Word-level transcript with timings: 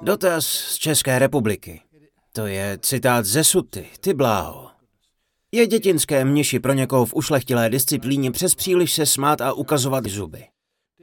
Dotaz 0.00 0.46
z 0.46 0.78
České 0.78 1.18
republiky. 1.18 1.80
To 2.32 2.46
je 2.46 2.78
citát 2.82 3.24
ze 3.24 3.44
Suty, 3.44 3.86
ty 4.00 4.14
bláho. 4.14 4.70
Je 5.52 5.66
dětinské 5.66 6.24
mniši 6.24 6.60
pro 6.60 6.72
někoho 6.72 7.06
v 7.06 7.14
ušlechtilé 7.14 7.70
disciplíně 7.70 8.30
přes 8.30 8.54
příliš 8.54 8.92
se 8.92 9.06
smát 9.06 9.40
a 9.40 9.52
ukazovat 9.52 10.06
zuby. 10.06 10.44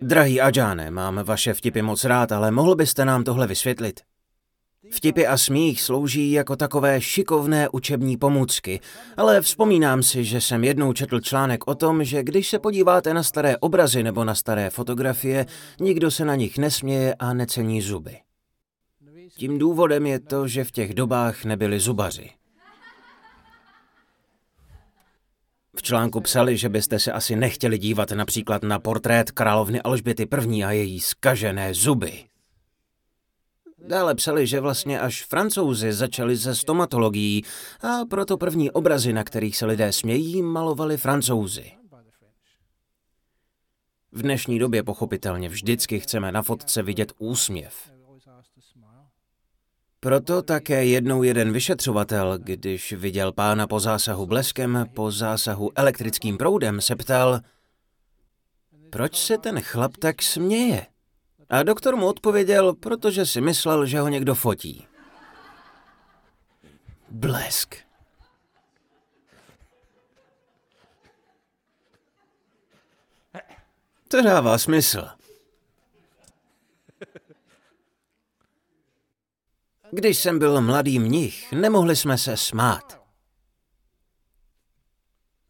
Drahý 0.01 0.41
Adžáne, 0.41 0.91
mám 0.91 1.23
vaše 1.23 1.53
vtipy 1.53 1.81
moc 1.81 2.03
rád, 2.03 2.31
ale 2.31 2.51
mohl 2.51 2.75
byste 2.75 3.05
nám 3.05 3.23
tohle 3.23 3.47
vysvětlit? 3.47 3.99
Vtipy 4.91 5.27
a 5.27 5.37
smích 5.37 5.81
slouží 5.81 6.31
jako 6.31 6.55
takové 6.55 7.01
šikovné 7.01 7.69
učební 7.69 8.17
pomůcky, 8.17 8.79
ale 9.17 9.41
vzpomínám 9.41 10.03
si, 10.03 10.23
že 10.23 10.41
jsem 10.41 10.63
jednou 10.63 10.93
četl 10.93 11.19
článek 11.19 11.67
o 11.67 11.75
tom, 11.75 12.03
že 12.03 12.23
když 12.23 12.49
se 12.49 12.59
podíváte 12.59 13.13
na 13.13 13.23
staré 13.23 13.57
obrazy 13.57 14.03
nebo 14.03 14.23
na 14.23 14.35
staré 14.35 14.69
fotografie, 14.69 15.45
nikdo 15.79 16.11
se 16.11 16.25
na 16.25 16.35
nich 16.35 16.57
nesměje 16.57 17.15
a 17.19 17.33
necení 17.33 17.81
zuby. 17.81 18.17
Tím 19.39 19.59
důvodem 19.59 20.05
je 20.05 20.19
to, 20.19 20.47
že 20.47 20.63
v 20.63 20.71
těch 20.71 20.93
dobách 20.93 21.45
nebyli 21.45 21.79
zubaři. 21.79 22.29
V 25.75 25.81
článku 25.81 26.21
psali, 26.21 26.57
že 26.57 26.69
byste 26.69 26.99
se 26.99 27.11
asi 27.11 27.35
nechtěli 27.35 27.77
dívat 27.77 28.11
například 28.11 28.63
na 28.63 28.79
portrét 28.79 29.31
královny 29.31 29.81
Alžběty 29.81 30.27
I. 30.53 30.63
a 30.63 30.71
její 30.71 30.99
skažené 30.99 31.73
zuby. 31.73 32.25
Dále 33.87 34.15
psali, 34.15 34.47
že 34.47 34.59
vlastně 34.59 34.99
až 34.99 35.25
francouzi 35.25 35.93
začali 35.93 36.37
se 36.37 36.55
stomatologií 36.55 37.43
a 37.81 38.05
proto 38.05 38.37
první 38.37 38.71
obrazy, 38.71 39.13
na 39.13 39.23
kterých 39.23 39.57
se 39.57 39.65
lidé 39.65 39.91
smějí, 39.91 40.41
malovali 40.41 40.97
francouzi. 40.97 41.71
V 44.11 44.21
dnešní 44.21 44.59
době 44.59 44.83
pochopitelně 44.83 45.49
vždycky 45.49 45.99
chceme 45.99 46.31
na 46.31 46.41
fotce 46.41 46.83
vidět 46.83 47.13
úsměv. 47.17 47.98
Proto 50.01 50.41
také 50.41 50.85
jednou 50.85 51.23
jeden 51.23 51.53
vyšetřovatel, 51.53 52.37
když 52.37 52.93
viděl 52.93 53.31
pána 53.31 53.67
po 53.67 53.79
zásahu 53.79 54.25
bleskem, 54.25 54.85
po 54.93 55.11
zásahu 55.11 55.71
elektrickým 55.75 56.37
proudem, 56.37 56.81
se 56.81 56.95
ptal, 56.95 57.39
proč 58.89 59.17
se 59.17 59.37
ten 59.37 59.61
chlap 59.61 59.97
tak 59.97 60.21
směje? 60.21 60.85
A 61.49 61.63
doktor 61.63 61.95
mu 61.95 62.07
odpověděl, 62.07 62.73
protože 62.73 63.25
si 63.25 63.41
myslel, 63.41 63.85
že 63.85 63.99
ho 63.99 64.07
někdo 64.07 64.35
fotí. 64.35 64.87
Blesk. 67.09 67.75
To 74.07 74.21
dává 74.21 74.57
smysl. 74.57 75.18
Když 79.91 80.17
jsem 80.17 80.39
byl 80.39 80.61
mladý 80.61 80.99
mnich, 80.99 81.51
nemohli 81.51 81.95
jsme 81.95 82.17
se 82.17 82.37
smát. 82.37 83.01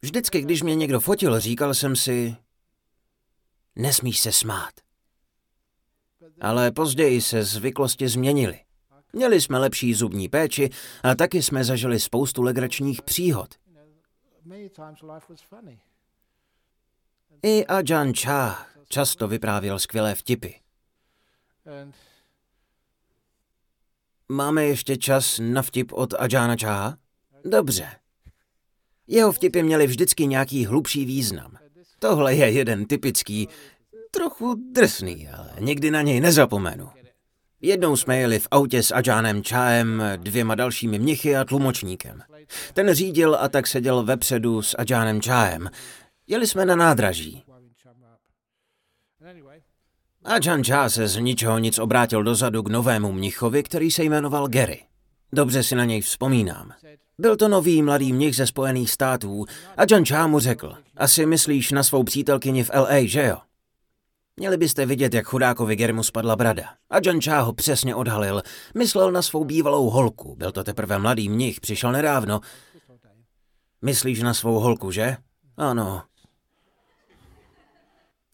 Vždycky, 0.02 0.42
když 0.42 0.62
mě 0.62 0.76
někdo 0.76 1.00
fotil, 1.00 1.40
říkal 1.40 1.73
jsem 1.73 1.96
si, 1.96 2.36
nesmíš 3.76 4.20
se 4.20 4.31
smát. 4.31 4.73
Ale 6.42 6.72
později 6.72 7.22
se 7.22 7.44
zvyklosti 7.44 8.08
změnily. 8.08 8.59
Měli 9.14 9.42
jsme 9.42 9.58
lepší 9.58 9.94
zubní 9.94 10.30
péči 10.30 10.70
a 11.03 11.16
taky 11.16 11.44
jsme 11.44 11.64
zažili 11.64 12.00
spoustu 12.00 12.42
legračních 12.42 13.02
příhod. 13.02 13.56
I 17.44 17.66
Ajahn 17.66 18.14
Chah 18.14 18.78
často 18.90 19.28
vyprávěl 19.28 19.80
skvělé 19.80 20.16
vtipy. 20.16 20.53
Máme 24.31 24.66
ještě 24.66 24.97
čas 24.97 25.39
na 25.44 25.61
vtip 25.61 25.91
od 25.94 26.13
Ajana 26.19 26.55
Chaha? 26.61 26.97
Dobře. 27.45 27.88
Jeho 29.08 29.31
vtipy 29.31 29.63
měly 29.63 29.88
vždycky 29.88 30.27
nějaký 30.27 30.66
hlubší 30.66 31.06
význam. 31.06 31.57
Tohle 32.00 32.35
je 32.35 32.51
jeden 32.51 32.85
typický, 32.85 33.50
trochu 34.12 34.56
drsný, 34.72 35.29
ale 35.29 35.51
nikdy 35.59 35.91
na 35.91 36.01
něj 36.01 36.22
nezapomenu. 36.22 36.89
Jednou 37.62 37.95
jsme 37.95 38.18
jeli 38.18 38.39
v 38.39 38.47
autě 38.51 38.84
s 38.84 38.91
Ajánem 38.91 39.44
Čáem, 39.44 40.03
dvěma 40.18 40.56
dalšími 40.56 41.00
mnichy 41.00 41.35
a 41.35 41.45
tlumočníkem. 41.45 42.22
Ten 42.73 42.94
řídil 42.94 43.35
a 43.35 43.50
tak 43.50 43.68
seděl 43.68 44.03
vepředu 44.03 44.62
s 44.62 44.75
Ajánem 44.78 45.22
Čáem. 45.22 45.69
Jeli 46.28 46.47
jsme 46.47 46.66
na 46.66 46.75
nádraží. 46.75 47.44
Ajahn 50.29 50.63
Chah 50.63 50.91
se 50.91 51.07
z 51.07 51.17
ničeho 51.17 51.57
nic 51.57 51.79
obrátil 51.79 52.23
dozadu 52.23 52.63
k 52.63 52.69
novému 52.69 53.12
mnichovi, 53.12 53.63
který 53.63 53.91
se 53.91 54.03
jmenoval 54.03 54.47
Gary. 54.47 54.79
Dobře 55.34 55.63
si 55.63 55.75
na 55.75 55.85
něj 55.85 56.01
vzpomínám. 56.01 56.73
Byl 57.17 57.35
to 57.35 57.47
nový 57.47 57.81
mladý 57.81 58.13
mnich 58.13 58.35
ze 58.35 58.47
Spojených 58.47 58.91
států 58.91 59.45
a 59.78 59.84
Chah 60.07 60.28
mu 60.28 60.39
řekl, 60.39 60.73
asi 60.97 61.25
myslíš 61.25 61.72
na 61.72 61.84
svou 61.84 62.03
přítelkyni 62.03 62.63
v 62.63 62.69
L.A., 62.73 63.07
že 63.07 63.25
jo? 63.25 63.38
Měli 64.39 64.57
byste 64.57 64.85
vidět, 64.85 65.13
jak 65.13 65.25
chudákovi 65.25 65.75
Germu 65.75 66.03
spadla 66.03 66.35
brada. 66.35 66.63
A 66.89 66.97
John 67.03 67.22
Chá 67.22 67.41
ho 67.41 67.53
přesně 67.53 67.95
odhalil. 67.95 68.41
Myslel 68.78 69.12
na 69.12 69.22
svou 69.22 69.44
bývalou 69.45 69.89
holku. 69.89 70.35
Byl 70.35 70.51
to 70.51 70.63
teprve 70.63 71.00
mladý 71.00 71.29
mnich, 71.29 71.62
přišel 71.62 71.91
nedávno. 71.91 72.39
Myslíš 73.81 74.22
na 74.22 74.34
svou 74.34 74.59
holku, 74.59 74.91
že? 74.91 75.18
Ano. 75.57 76.09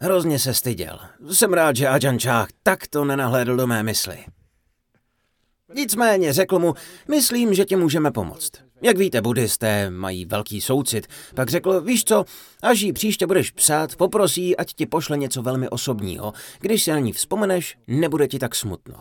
Hrozně 0.06 0.40
se 0.40 0.54
styděl. 0.54 1.00
Jsem 1.32 1.54
rád, 1.54 1.76
že 1.76 1.88
Ajahn 1.88 2.20
Chah 2.20 2.48
takto 2.64 3.06
nenahlédl 3.06 3.56
do 3.56 3.68
mé 3.68 3.84
mysli. 3.84 4.26
Nicméně 5.76 6.34
řekl 6.34 6.60
mu, 6.60 6.74
myslím, 7.10 7.54
že 7.54 7.66
ti 7.66 7.76
můžeme 7.76 8.12
pomoct. 8.12 8.52
Jak 8.82 8.98
víte, 8.98 9.22
buddhisté 9.22 9.90
mají 9.90 10.26
velký 10.26 10.62
soucit. 10.62 11.08
Pak 11.36 11.50
řekl, 11.50 11.82
víš 11.82 12.04
co, 12.04 12.26
až 12.64 12.80
jí 12.80 12.94
příště 12.94 13.28
budeš 13.28 13.52
psát, 13.52 13.96
poprosí, 13.96 14.58
ať 14.58 14.74
ti 14.74 14.86
pošle 14.86 15.18
něco 15.18 15.42
velmi 15.42 15.70
osobního. 15.70 16.34
Když 16.60 16.84
si 16.84 16.92
na 16.92 17.00
ní 17.00 17.12
vzpomeneš, 17.12 17.78
nebude 17.88 18.28
ti 18.28 18.40
tak 18.40 18.56
smutno. 18.56 18.96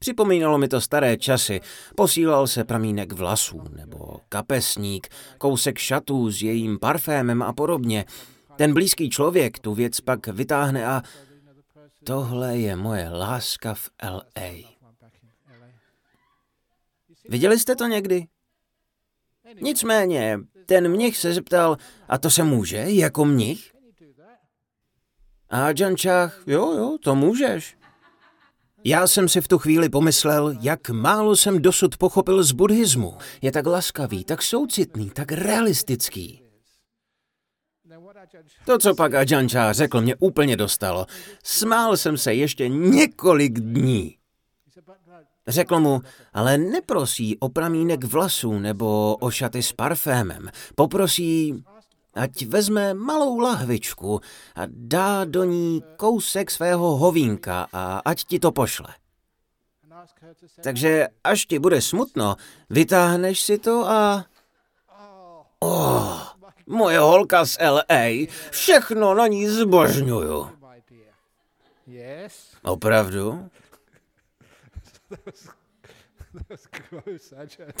Připomínalo 0.00 0.58
mi 0.58 0.68
to 0.68 0.80
staré 0.80 1.16
časy. 1.16 1.60
Posílal 1.96 2.46
se 2.46 2.64
pramínek 2.64 3.12
vlasů, 3.12 3.62
nebo 3.76 4.20
kapesník, 4.28 5.08
kousek 5.38 5.78
šatů 5.78 6.30
s 6.30 6.42
jejím 6.42 6.78
parfémem 6.78 7.42
a 7.42 7.52
podobně. 7.52 8.04
Ten 8.56 8.74
blízký 8.74 9.10
člověk 9.10 9.58
tu 9.58 9.74
věc 9.74 10.00
pak 10.00 10.26
vytáhne 10.26 10.86
a 10.86 11.02
tohle 12.04 12.58
je 12.58 12.76
moje 12.76 13.08
láska 13.08 13.74
v 13.74 13.90
L.A. 13.98 14.76
Viděli 17.28 17.58
jste 17.58 17.76
to 17.76 17.86
někdy? 17.86 18.26
Nicméně, 19.60 20.38
ten 20.66 20.88
mnich 20.88 21.16
se 21.16 21.34
zeptal, 21.34 21.76
a 22.08 22.18
to 22.18 22.30
se 22.30 22.44
může, 22.44 22.76
jako 22.76 23.24
mnich? 23.24 23.72
A 25.50 25.68
Jančách, 25.78 26.42
jo, 26.46 26.72
jo, 26.72 26.98
to 27.02 27.14
můžeš. 27.14 27.79
Já 28.84 29.06
jsem 29.06 29.28
si 29.28 29.40
v 29.40 29.48
tu 29.48 29.58
chvíli 29.58 29.88
pomyslel, 29.88 30.54
jak 30.60 30.90
málo 30.90 31.36
jsem 31.36 31.62
dosud 31.62 31.96
pochopil 31.96 32.42
z 32.42 32.52
buddhismu. 32.52 33.18
Je 33.42 33.52
tak 33.52 33.66
laskavý, 33.66 34.24
tak 34.24 34.42
soucitný, 34.42 35.10
tak 35.10 35.32
realistický. 35.32 36.42
To, 38.66 38.78
co 38.78 38.94
pak 38.94 39.14
Ajanča 39.14 39.72
řekl, 39.72 40.00
mě 40.00 40.16
úplně 40.16 40.56
dostalo. 40.56 41.06
Smál 41.44 41.96
jsem 41.96 42.16
se 42.16 42.34
ještě 42.34 42.68
několik 42.68 43.60
dní. 43.60 44.16
Řekl 45.48 45.80
mu, 45.80 46.00
ale 46.32 46.58
neprosí 46.58 47.38
o 47.38 47.48
pramínek 47.48 48.04
vlasů 48.04 48.58
nebo 48.58 49.16
o 49.20 49.30
šaty 49.30 49.62
s 49.62 49.72
parfémem. 49.72 50.48
Poprosí, 50.74 51.64
ať 52.14 52.46
vezme 52.46 52.94
malou 52.94 53.38
lahvičku 53.38 54.20
a 54.56 54.62
dá 54.66 55.24
do 55.24 55.44
ní 55.44 55.82
kousek 55.96 56.50
svého 56.50 56.96
hovínka 56.96 57.68
a 57.72 58.02
ať 58.04 58.18
ti 58.24 58.38
to 58.38 58.50
pošle. 58.52 58.90
Takže 60.62 61.08
až 61.24 61.38
ti 61.46 61.58
bude 61.58 61.80
smutno, 61.80 62.36
vytáhneš 62.70 63.40
si 63.40 63.58
to 63.58 63.84
a... 63.84 64.24
Oh, 65.60 66.16
moje 66.66 66.98
holka 66.98 67.44
z 67.44 67.56
L.A., 67.60 68.28
všechno 68.50 69.14
na 69.14 69.26
ní 69.26 69.48
zbožňuju. 69.48 70.48
Opravdu? 72.62 73.50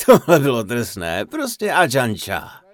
Tohle 0.06 0.38
bylo 0.38 0.62
drsné, 0.62 1.24
prostě 1.26 1.72
Ajanča. 1.72 2.69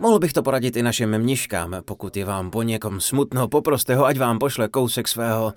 Mohl 0.00 0.18
bych 0.18 0.32
to 0.32 0.42
poradit 0.42 0.76
i 0.76 0.82
našim 0.82 1.18
mniškám, 1.18 1.76
pokud 1.84 2.16
je 2.16 2.24
vám 2.24 2.50
po 2.50 2.62
někom 2.62 3.00
smutno, 3.00 3.48
poproste 3.48 3.94
ho, 3.94 4.04
ať 4.04 4.18
vám 4.18 4.38
pošle 4.38 4.68
kousek 4.68 5.08
svého. 5.08 5.54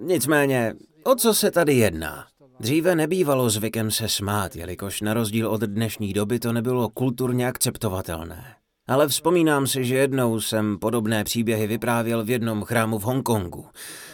Nicméně, 0.00 0.74
o 1.04 1.14
co 1.14 1.34
se 1.34 1.50
tady 1.50 1.74
jedná? 1.74 2.26
Dříve 2.60 2.96
nebývalo 2.96 3.50
zvykem 3.50 3.90
se 3.90 4.08
smát, 4.08 4.56
jelikož 4.56 5.00
na 5.00 5.14
rozdíl 5.14 5.48
od 5.48 5.60
dnešní 5.60 6.12
doby 6.12 6.38
to 6.38 6.52
nebylo 6.52 6.88
kulturně 6.88 7.48
akceptovatelné. 7.48 8.44
Ale 8.88 9.08
vzpomínám 9.08 9.66
si, 9.66 9.84
že 9.84 9.96
jednou 9.96 10.40
jsem 10.40 10.78
podobné 10.78 11.24
příběhy 11.24 11.66
vyprávěl 11.66 12.24
v 12.24 12.30
jednom 12.30 12.64
chrámu 12.64 12.98
v 12.98 13.02
Hongkongu. 13.02 13.66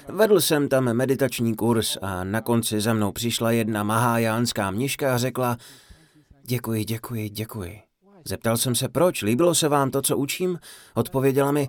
Vedl 0.09 0.41
jsem 0.41 0.69
tam 0.69 0.93
meditační 0.95 1.55
kurz 1.55 1.97
a 2.03 2.25
na 2.25 2.41
konci 2.41 2.81
za 2.81 2.95
mnou 2.95 3.12
přišla 3.12 3.51
jedna 3.51 3.83
mahájánská 3.83 4.71
mniška 4.71 5.15
a 5.15 5.19
řekla 5.19 5.57
Děkuji, 6.45 6.85
děkuji, 6.85 7.29
děkuji. 7.29 7.89
Zeptal 8.25 8.56
jsem 8.56 8.75
se, 8.75 8.88
proč, 8.88 9.22
líbilo 9.22 9.55
se 9.55 9.69
vám 9.69 9.90
to, 9.90 10.02
co 10.02 10.17
učím? 10.17 10.58
Odpověděla 10.94 11.52
mi, 11.52 11.69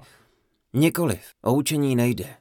nikoliv, 0.73 1.21
o 1.41 1.53
učení 1.53 1.95
nejde. 1.95 2.35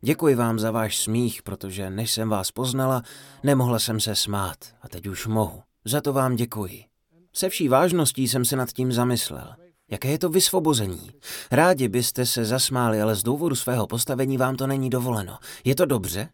Děkuji 0.00 0.34
vám 0.34 0.58
za 0.58 0.70
váš 0.70 0.98
smích, 0.98 1.42
protože 1.42 1.90
než 1.90 2.12
jsem 2.12 2.28
vás 2.28 2.50
poznala, 2.50 3.02
nemohla 3.42 3.78
jsem 3.78 4.00
se 4.00 4.14
smát 4.14 4.56
a 4.82 4.88
teď 4.88 5.06
už 5.06 5.26
mohu. 5.26 5.62
Za 5.84 6.00
to 6.00 6.12
vám 6.12 6.36
děkuji. 6.36 6.84
Se 7.32 7.48
vší 7.48 7.68
vážností 7.68 8.28
jsem 8.28 8.44
se 8.44 8.56
nad 8.56 8.72
tím 8.72 8.92
zamyslel. 8.92 9.54
Jaké 9.90 10.08
je 10.08 10.18
to 10.18 10.28
vysvobození? 10.28 11.10
Rádi 11.50 11.88
byste 11.88 12.26
se 12.26 12.44
zasmáli, 12.44 13.02
ale 13.02 13.14
z 13.14 13.22
důvodu 13.22 13.54
svého 13.54 13.86
postavení 13.86 14.36
vám 14.36 14.56
to 14.56 14.66
není 14.66 14.90
dovoleno. 14.90 15.38
Je 15.64 15.74
to 15.74 15.84
dobře? 15.84 16.28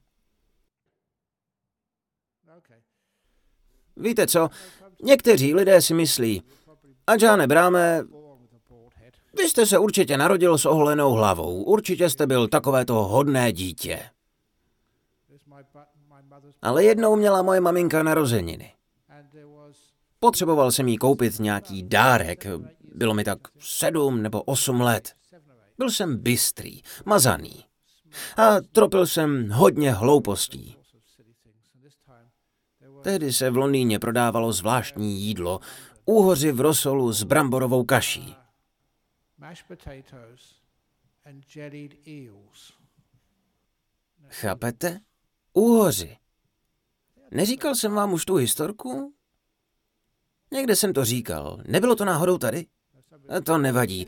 Víte 3.96 4.26
co? 4.26 4.48
Někteří 5.02 5.54
lidé 5.54 5.82
si 5.82 5.94
myslí, 5.94 6.42
a 7.08 7.14
Johne 7.19 7.46
Bráme, 7.46 8.05
vy 9.38 9.49
jste 9.49 9.66
se 9.66 9.78
určitě 9.78 10.16
narodil 10.16 10.58
s 10.58 10.66
oholenou 10.66 11.12
hlavou. 11.12 11.62
Určitě 11.62 12.10
jste 12.10 12.26
byl 12.26 12.49
takovéto 12.49 12.94
hodné 12.94 13.52
dítě. 13.52 14.00
Ale 16.62 16.84
jednou 16.84 17.16
měla 17.16 17.43
moje 17.43 17.60
maminka 17.60 18.02
narozeniny. 18.02 18.72
Potřeboval 20.20 20.72
jsem 20.72 20.88
jí 20.88 20.96
koupit 20.96 21.38
nějaký 21.38 21.82
dárek. 21.82 22.46
Bylo 22.94 23.14
mi 23.14 23.25
tak 23.25 23.38
sedm 23.58 24.22
nebo 24.22 24.43
osm 24.43 24.81
let. 24.81 25.12
Byl 25.78 25.90
jsem 25.90 26.16
bystrý, 26.22 26.81
mazaný. 27.05 27.64
A 28.37 28.60
tropil 28.72 29.06
jsem 29.06 29.50
hodně 29.50 29.93
hloupostí. 29.93 30.78
Tehdy 33.02 33.32
se 33.32 33.50
v 33.50 33.56
Londýně 33.56 33.99
prodávalo 33.99 34.52
zvláštní 34.52 35.20
jídlo, 35.20 35.60
úhoři 36.08 36.52
v 36.52 36.60
rosolu 36.60 37.12
s 37.12 37.22
bramborovou 37.22 37.84
kaší. 37.84 38.37
Chápete? 44.28 45.00
Úhoři. 45.52 46.16
Neříkal 47.31 47.75
jsem 47.75 47.94
vám 47.94 48.12
už 48.12 48.25
tu 48.25 48.34
historku? 48.34 49.14
Někde 50.52 50.76
jsem 50.76 50.93
to 50.93 51.05
říkal. 51.05 51.62
Nebylo 51.66 51.96
to 51.96 52.05
náhodou 52.05 52.38
tady? 52.38 52.66
To 53.44 53.58
nevadí. 53.58 54.06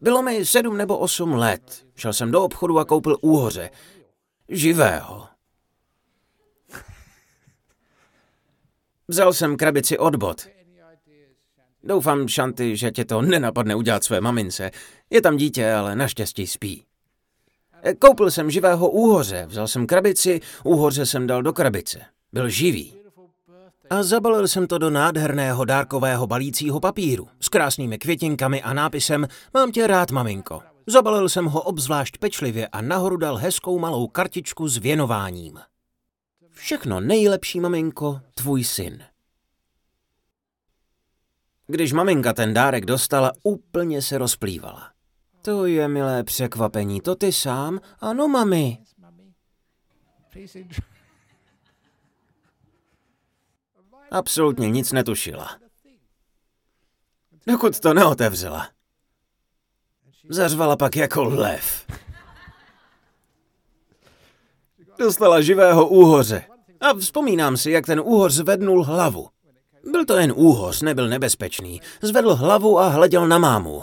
Bylo 0.00 0.22
mi 0.22 0.46
sedm 0.46 0.76
nebo 0.76 0.98
osm 0.98 1.32
let. 1.32 1.86
Šel 1.94 2.12
jsem 2.12 2.30
do 2.30 2.44
obchodu 2.44 2.78
a 2.78 2.84
koupil 2.84 3.18
úhoře. 3.20 3.70
Živého. 4.48 5.28
Vzal 9.08 9.32
jsem 9.32 9.56
krabici 9.56 9.98
od 9.98 10.16
bod. 10.16 10.57
Doufám, 11.82 12.28
Šanty, 12.28 12.76
že 12.76 12.90
tě 12.90 13.04
to 13.04 13.22
nenapadne 13.22 13.74
udělat 13.74 14.04
své 14.04 14.20
mamince. 14.20 14.70
Je 15.10 15.22
tam 15.22 15.36
dítě, 15.36 15.72
ale 15.72 15.96
naštěstí 15.96 16.46
spí. 16.46 16.84
Koupil 17.98 18.30
jsem 18.30 18.50
živého 18.50 18.90
úhoře, 18.90 19.46
vzal 19.48 19.68
jsem 19.68 19.86
krabici, 19.86 20.40
úhoře 20.64 21.06
jsem 21.06 21.26
dal 21.26 21.42
do 21.42 21.52
krabice. 21.52 22.00
Byl 22.32 22.48
živý. 22.48 22.94
A 23.90 24.02
zabalil 24.02 24.48
jsem 24.48 24.66
to 24.66 24.78
do 24.78 24.90
nádherného 24.90 25.64
dárkového 25.64 26.26
balícího 26.26 26.80
papíru 26.80 27.28
s 27.40 27.48
krásnými 27.48 27.98
květinkami 27.98 28.62
a 28.62 28.72
nápisem 28.72 29.28
Mám 29.54 29.72
tě 29.72 29.86
rád, 29.86 30.10
maminko. 30.10 30.62
Zabalil 30.86 31.28
jsem 31.28 31.44
ho 31.44 31.62
obzvlášť 31.62 32.18
pečlivě 32.18 32.66
a 32.66 32.80
nahoru 32.80 33.16
dal 33.16 33.36
hezkou 33.36 33.78
malou 33.78 34.06
kartičku 34.06 34.68
s 34.68 34.76
věnováním. 34.76 35.58
Všechno 36.50 37.00
nejlepší, 37.00 37.60
maminko, 37.60 38.20
tvůj 38.34 38.64
syn. 38.64 39.02
Když 41.70 41.92
maminka 41.92 42.32
ten 42.32 42.54
dárek 42.54 42.86
dostala, 42.86 43.32
úplně 43.42 44.02
se 44.02 44.18
rozplývala. 44.18 44.92
To 45.42 45.66
je 45.66 45.88
milé 45.88 46.24
překvapení, 46.24 47.00
to 47.00 47.14
ty 47.14 47.32
sám? 47.32 47.80
Ano, 48.00 48.28
mami. 48.28 48.78
Absolutně 54.10 54.70
nic 54.70 54.92
netušila. 54.92 55.58
Dokud 57.46 57.80
to 57.80 57.94
neotevřela. 57.94 58.68
Zařvala 60.28 60.76
pak 60.76 60.96
jako 60.96 61.24
lev. 61.24 61.86
Dostala 64.98 65.40
živého 65.40 65.88
úhoře. 65.88 66.44
A 66.80 66.94
vzpomínám 66.94 67.56
si, 67.56 67.70
jak 67.70 67.86
ten 67.86 68.00
úhoř 68.00 68.32
zvednul 68.32 68.84
hlavu. 68.84 69.28
Byl 69.84 70.04
to 70.04 70.16
jen 70.16 70.32
úhoř, 70.36 70.82
nebyl 70.82 71.08
nebezpečný. 71.08 71.80
Zvedl 72.02 72.34
hlavu 72.34 72.78
a 72.78 72.88
hleděl 72.88 73.28
na 73.28 73.38
mámu. 73.38 73.82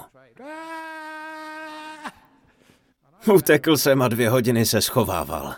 Utekl 3.33 3.77
jsem 3.77 4.01
a 4.01 4.07
dvě 4.07 4.29
hodiny 4.29 4.65
se 4.65 4.81
schovával. 4.81 5.55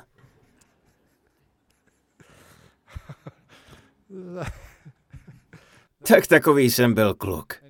Tak 6.08 6.28
takový 6.28 6.72
jsem 6.72 6.94
byl 6.94 7.14
kluk. 7.14 7.67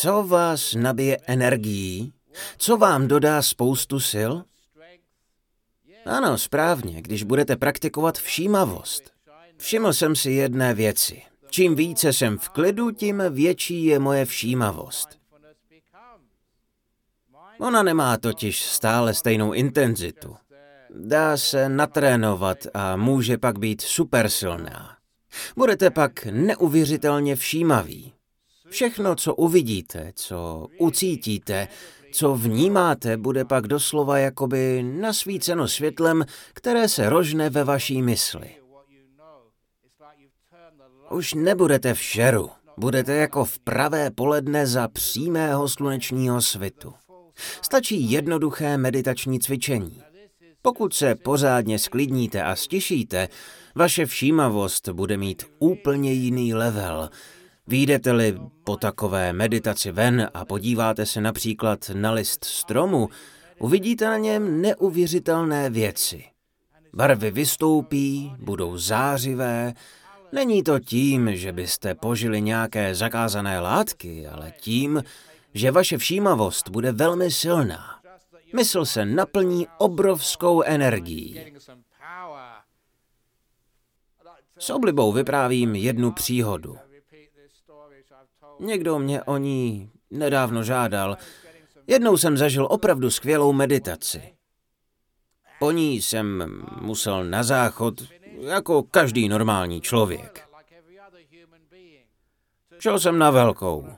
Co 0.00 0.22
vás 0.22 0.74
nabije 0.74 1.18
energií? 1.26 2.12
Co 2.58 2.76
vám 2.76 3.08
dodá 3.08 3.42
spoustu 3.42 4.00
sil? 4.10 4.32
Ano, 6.06 6.38
správně, 6.38 7.02
když 7.02 7.22
budete 7.22 7.56
praktikovat 7.56 8.18
všímavost. 8.18 9.10
Všiml 9.56 9.92
jsem 9.92 10.16
si 10.16 10.30
jedné 10.30 10.74
věci. 10.74 11.22
Čím 11.50 11.74
více 11.74 12.12
jsem 12.12 12.38
v 12.38 12.48
klidu, 12.48 12.90
tím 12.90 13.22
větší 13.30 13.84
je 13.84 13.98
moje 13.98 14.24
všímavost. 14.24 15.08
Ona 17.58 17.82
nemá 17.82 18.16
totiž 18.16 18.62
stále 18.62 19.14
stejnou 19.14 19.52
intenzitu. 19.52 20.36
Dá 20.94 21.36
se 21.36 21.68
natrénovat 21.68 22.58
a 22.74 22.96
může 22.96 23.38
pak 23.38 23.58
být 23.58 23.80
supersilná. 23.80 24.96
Budete 25.56 25.90
pak 25.90 26.24
neuvěřitelně 26.24 27.36
všímaví. 27.36 28.12
Všechno, 28.70 29.14
co 29.14 29.34
uvidíte, 29.34 30.12
co 30.14 30.66
ucítíte, 30.78 31.68
co 32.12 32.34
vnímáte, 32.34 33.16
bude 33.16 33.44
pak 33.44 33.68
doslova 33.68 34.18
jakoby 34.18 34.82
nasvíceno 34.82 35.68
světlem, 35.68 36.24
které 36.52 36.88
se 36.88 37.08
rožne 37.08 37.50
ve 37.50 37.64
vaší 37.64 38.02
mysli. 38.02 38.50
Už 41.10 41.34
nebudete 41.34 41.94
v 41.94 42.00
šeru, 42.02 42.50
budete 42.76 43.14
jako 43.14 43.44
v 43.44 43.58
pravé 43.58 44.10
poledne 44.10 44.66
za 44.66 44.88
přímého 44.88 45.68
slunečního 45.68 46.42
svitu. 46.42 46.94
Stačí 47.62 48.10
jednoduché 48.10 48.76
meditační 48.76 49.40
cvičení. 49.40 50.02
Pokud 50.62 50.94
se 50.94 51.14
pořádně 51.14 51.78
sklidníte 51.78 52.42
a 52.42 52.56
stišíte, 52.56 53.28
vaše 53.74 54.06
všímavost 54.06 54.88
bude 54.88 55.16
mít 55.16 55.44
úplně 55.58 56.12
jiný 56.12 56.54
level, 56.54 57.10
Výjdete-li 57.70 58.38
po 58.64 58.76
takové 58.76 59.32
meditaci 59.32 59.92
ven 59.92 60.28
a 60.34 60.44
podíváte 60.44 61.06
se 61.06 61.20
například 61.20 61.90
na 61.94 62.10
list 62.12 62.44
stromu, 62.44 63.08
uvidíte 63.58 64.04
na 64.04 64.16
něm 64.16 64.60
neuvěřitelné 64.60 65.70
věci. 65.70 66.24
Barvy 66.92 67.30
vystoupí, 67.30 68.34
budou 68.38 68.76
zářivé. 68.76 69.74
Není 70.32 70.62
to 70.62 70.78
tím, 70.80 71.36
že 71.36 71.52
byste 71.52 71.94
požili 71.94 72.40
nějaké 72.40 72.94
zakázané 72.94 73.60
látky, 73.60 74.26
ale 74.26 74.52
tím, 74.60 75.04
že 75.54 75.70
vaše 75.70 75.98
všímavost 75.98 76.68
bude 76.68 76.92
velmi 76.92 77.30
silná. 77.30 78.00
Mysl 78.56 78.84
se 78.84 79.04
naplní 79.04 79.66
obrovskou 79.78 80.62
energií. 80.62 81.54
S 84.58 84.70
oblibou 84.70 85.12
vyprávím 85.12 85.74
jednu 85.74 86.12
příhodu. 86.12 86.89
Někdo 88.60 88.98
mě 88.98 89.22
o 89.22 89.36
ní 89.36 89.90
nedávno 90.10 90.62
žádal. 90.62 91.16
Jednou 91.86 92.16
jsem 92.16 92.36
zažil 92.36 92.66
opravdu 92.70 93.10
skvělou 93.10 93.52
meditaci. 93.52 94.34
Po 95.58 95.70
ní 95.70 96.02
jsem 96.02 96.44
musel 96.80 97.24
na 97.24 97.42
záchod, 97.42 97.94
jako 98.40 98.82
každý 98.82 99.28
normální 99.28 99.80
člověk. 99.80 100.48
Šel 102.78 103.00
jsem 103.00 103.18
na 103.18 103.30
velkou. 103.30 103.88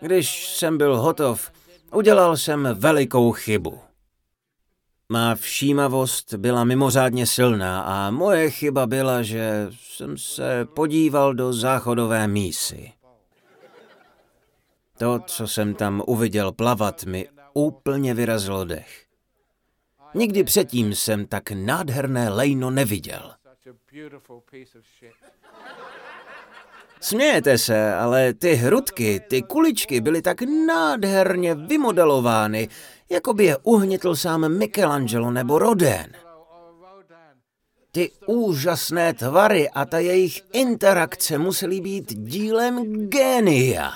Když 0.00 0.56
jsem 0.56 0.78
byl 0.78 0.96
hotov, 0.96 1.52
udělal 1.92 2.36
jsem 2.36 2.68
velikou 2.74 3.32
chybu. 3.32 3.87
Má 5.12 5.34
všímavost 5.34 6.34
byla 6.34 6.64
mimořádně 6.64 7.26
silná 7.26 7.80
a 7.80 8.10
moje 8.10 8.50
chyba 8.50 8.86
byla, 8.86 9.22
že 9.22 9.68
jsem 9.70 10.18
se 10.18 10.64
podíval 10.64 11.34
do 11.34 11.52
záchodové 11.52 12.28
mísy. 12.28 12.92
To, 14.98 15.18
co 15.26 15.48
jsem 15.48 15.74
tam 15.74 16.02
uviděl 16.06 16.52
plavat, 16.52 17.04
mi 17.04 17.28
úplně 17.54 18.14
vyrazilo 18.14 18.64
dech. 18.64 19.04
Nikdy 20.14 20.44
předtím 20.44 20.94
jsem 20.94 21.26
tak 21.26 21.50
nádherné 21.50 22.28
lejno 22.28 22.70
neviděl. 22.70 23.34
Smějete 27.00 27.58
se, 27.58 27.94
ale 27.94 28.34
ty 28.34 28.54
hrudky, 28.54 29.20
ty 29.28 29.42
kuličky 29.42 30.00
byly 30.00 30.22
tak 30.22 30.42
nádherně 30.66 31.54
vymodelovány, 31.54 32.68
jako 33.10 33.34
by 33.34 33.44
je 33.44 33.56
uhnětl 33.62 34.16
sám 34.16 34.48
Michelangelo 34.48 35.30
nebo 35.30 35.58
Rodin. 35.58 36.12
Ty 37.92 38.10
úžasné 38.26 39.14
tvary 39.14 39.70
a 39.70 39.84
ta 39.84 39.98
jejich 39.98 40.42
interakce 40.52 41.38
musely 41.38 41.80
být 41.80 42.14
dílem 42.14 43.08
génia. 43.08 43.92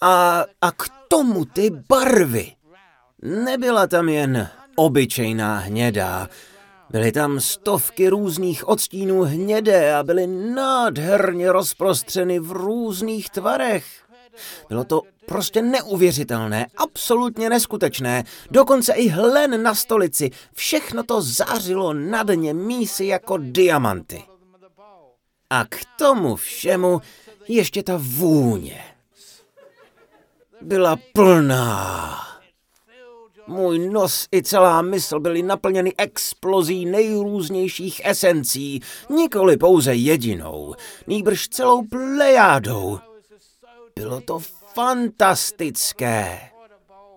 A, 0.00 0.44
a 0.60 0.72
k 0.72 0.88
tomu 1.08 1.44
ty 1.44 1.70
barvy. 1.70 2.52
Nebyla 3.22 3.86
tam 3.86 4.08
jen 4.08 4.48
obyčejná 4.76 5.58
hnědá, 5.58 6.28
Byly 6.90 7.12
tam 7.12 7.40
stovky 7.40 8.08
různých 8.08 8.68
odstínů 8.68 9.22
hnědé 9.22 9.94
a 9.94 10.02
byly 10.02 10.26
nádherně 10.26 11.52
rozprostřeny 11.52 12.38
v 12.38 12.52
různých 12.52 13.30
tvarech. 13.30 13.84
Bylo 14.68 14.84
to 14.84 15.02
prostě 15.30 15.62
neuvěřitelné, 15.62 16.66
absolutně 16.76 17.50
neskutečné. 17.50 18.24
Dokonce 18.50 18.92
i 18.92 19.08
hlen 19.08 19.62
na 19.62 19.74
stolici, 19.74 20.30
všechno 20.54 21.02
to 21.02 21.22
zářilo 21.22 21.92
na 21.92 22.22
dně 22.22 22.54
mísy 22.54 23.06
jako 23.06 23.38
diamanty. 23.38 24.22
A 25.50 25.64
k 25.64 25.76
tomu 25.98 26.36
všemu 26.36 27.00
ještě 27.48 27.82
ta 27.82 27.92
vůně. 27.98 28.84
Byla 30.60 30.96
plná. 31.12 32.18
Můj 33.46 33.78
nos 33.78 34.26
i 34.34 34.42
celá 34.42 34.82
mysl 34.82 35.20
byly 35.20 35.42
naplněny 35.42 35.94
explozí 35.98 36.86
nejrůznějších 36.86 38.00
esencí, 38.04 38.80
nikoli 39.10 39.56
pouze 39.56 39.94
jedinou, 39.94 40.74
nýbrž 41.06 41.48
celou 41.48 41.82
plejádou. 41.86 42.98
Bylo 43.96 44.20
to 44.20 44.40
fantastické. 44.74 46.40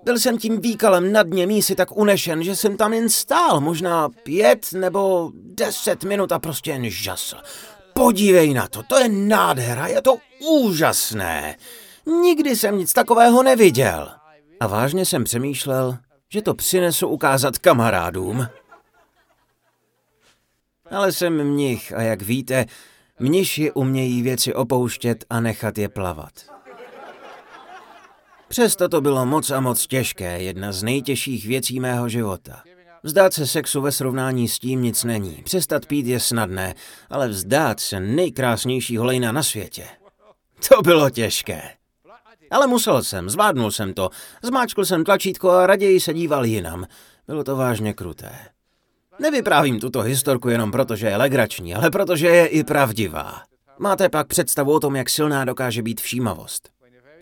Byl 0.04 0.20
jsem 0.20 0.38
tím 0.38 0.62
výkalem 0.62 1.12
na 1.12 1.24
dně 1.24 1.48
mísy 1.48 1.76
tak 1.76 1.98
unešen, 1.98 2.44
že 2.44 2.56
jsem 2.56 2.78
tam 2.78 2.94
jen 2.94 3.10
stál, 3.10 3.62
možná 3.62 4.10
pět 4.10 4.74
nebo 4.74 5.32
deset 5.34 6.04
minut 6.04 6.32
a 6.32 6.40
prostě 6.40 6.72
jen 6.72 6.90
žasl. 6.90 7.38
Podívej 7.94 8.54
na 8.54 8.68
to, 8.68 8.84
to 8.84 9.00
je 9.00 9.10
nádhera, 9.10 9.88
je 9.88 10.02
to 10.02 10.18
úžasné. 10.40 11.58
Nikdy 12.06 12.56
jsem 12.56 12.78
nic 12.78 12.94
takového 12.94 13.44
neviděl. 13.44 14.12
A 14.60 14.68
vážně 14.68 15.06
jsem 15.06 15.24
přemýšlel, 15.24 15.98
že 16.30 16.42
to 16.42 16.54
přinesu 16.54 17.08
ukázat 17.08 17.58
kamarádům. 17.58 18.48
Ale 20.92 21.12
jsem 21.12 21.44
mnich 21.44 21.94
a 21.94 22.02
jak 22.02 22.22
víte, 22.22 22.66
mniši 23.20 23.72
umějí 23.72 24.22
věci 24.22 24.54
opouštět 24.54 25.26
a 25.30 25.40
nechat 25.40 25.78
je 25.78 25.90
plavat. 25.90 26.34
Přesto 28.54 28.90
to 28.90 29.02
bylo 29.02 29.26
moc 29.26 29.52
a 29.52 29.60
moc 29.60 29.88
těžké, 29.88 30.42
jedna 30.42 30.72
z 30.72 30.84
nejtěžších 30.84 31.46
věcí 31.46 31.80
mého 31.80 32.10
života. 32.10 32.64
Vzdát 33.04 33.34
se 33.34 33.48
sexu 33.48 33.82
ve 33.82 33.92
srovnání 33.92 34.48
s 34.48 34.60
tím 34.60 34.82
nic 34.82 35.04
není. 35.04 35.42
Přestat 35.44 35.86
pít 35.86 36.08
je 36.08 36.20
snadné, 36.20 36.76
ale 37.10 37.28
vzdát 37.28 37.80
se 37.80 38.00
nejkrásnějšího 38.00 39.06
lejna 39.06 39.32
na 39.32 39.44
světě. 39.44 39.86
To 40.70 40.82
bylo 40.82 41.10
těžké. 41.10 41.62
Ale 42.52 42.68
musel 42.68 43.04
jsem, 43.04 43.30
zvládnul 43.30 43.72
jsem 43.72 43.94
to. 43.94 44.10
Zmáčkl 44.44 44.86
jsem 44.86 45.04
tlačítko 45.04 45.50
a 45.50 45.68
raději 45.68 46.00
se 46.00 46.14
díval 46.14 46.46
jinam. 46.46 46.86
Bylo 47.28 47.44
to 47.44 47.56
vážně 47.56 47.94
kruté. 47.94 48.32
Nevyprávím 49.20 49.80
tuto 49.80 50.02
historku 50.02 50.50
jenom 50.50 50.72
proto, 50.72 50.96
že 50.96 51.08
je 51.08 51.18
legrační, 51.18 51.76
ale 51.76 51.92
protože 51.92 52.28
je 52.28 52.48
i 52.48 52.64
pravdivá. 52.64 53.42
Máte 53.80 54.10
pak 54.10 54.28
představu 54.28 54.74
o 54.74 54.80
tom, 54.80 54.96
jak 54.96 55.10
silná 55.10 55.46
dokáže 55.46 55.82
být 55.82 56.02
všímavost. 56.02 56.73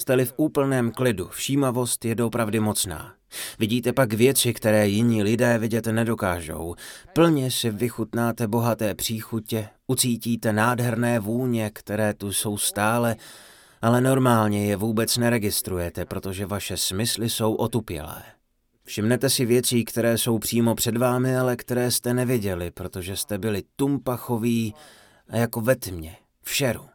Jste-li 0.02 0.26
v 0.26 0.34
úplném 0.38 0.92
klidu, 0.92 1.28
všímavost 1.28 2.06
je 2.06 2.16
dopravdy 2.16 2.60
mocná. 2.60 3.14
Vidíte 3.60 3.94
pak 3.94 4.14
věci, 4.14 4.54
které 4.54 4.88
jiní 4.88 5.24
lidé 5.24 5.58
vidět 5.58 5.88
nedokážou. 5.88 6.76
Plně 7.14 7.52
si 7.52 7.70
vychutnáte 7.70 8.48
bohaté 8.48 8.96
příchutě, 8.96 9.70
ucítíte 9.88 10.54
nádherné 10.54 11.20
vůně, 11.20 11.72
které 11.74 12.14
tu 12.14 12.34
jsou 12.34 12.58
stále 12.58 13.16
ale 13.82 14.02
normálně 14.02 14.66
je 14.66 14.76
vůbec 14.76 15.18
neregistrujete, 15.18 16.06
protože 16.06 16.46
vaše 16.46 16.78
smysly 16.78 17.30
jsou 17.30 17.56
otupělé. 17.56 18.24
Všimnete 18.84 19.30
si 19.30 19.46
věcí, 19.46 19.86
které 19.86 20.18
jsou 20.18 20.40
přímo 20.40 20.76
před 20.76 20.98
vámi, 20.98 21.38
ale 21.38 21.56
které 21.56 21.92
jste 21.92 22.14
neviděli, 22.14 22.72
protože 22.72 23.18
jste 23.18 23.38
byli 23.38 23.64
tumpachoví 23.76 24.74
a 25.30 25.38
jako 25.38 25.62
ve 25.62 25.76
tmě, 25.76 26.16
v 26.42 26.54
šeru. 26.54 26.91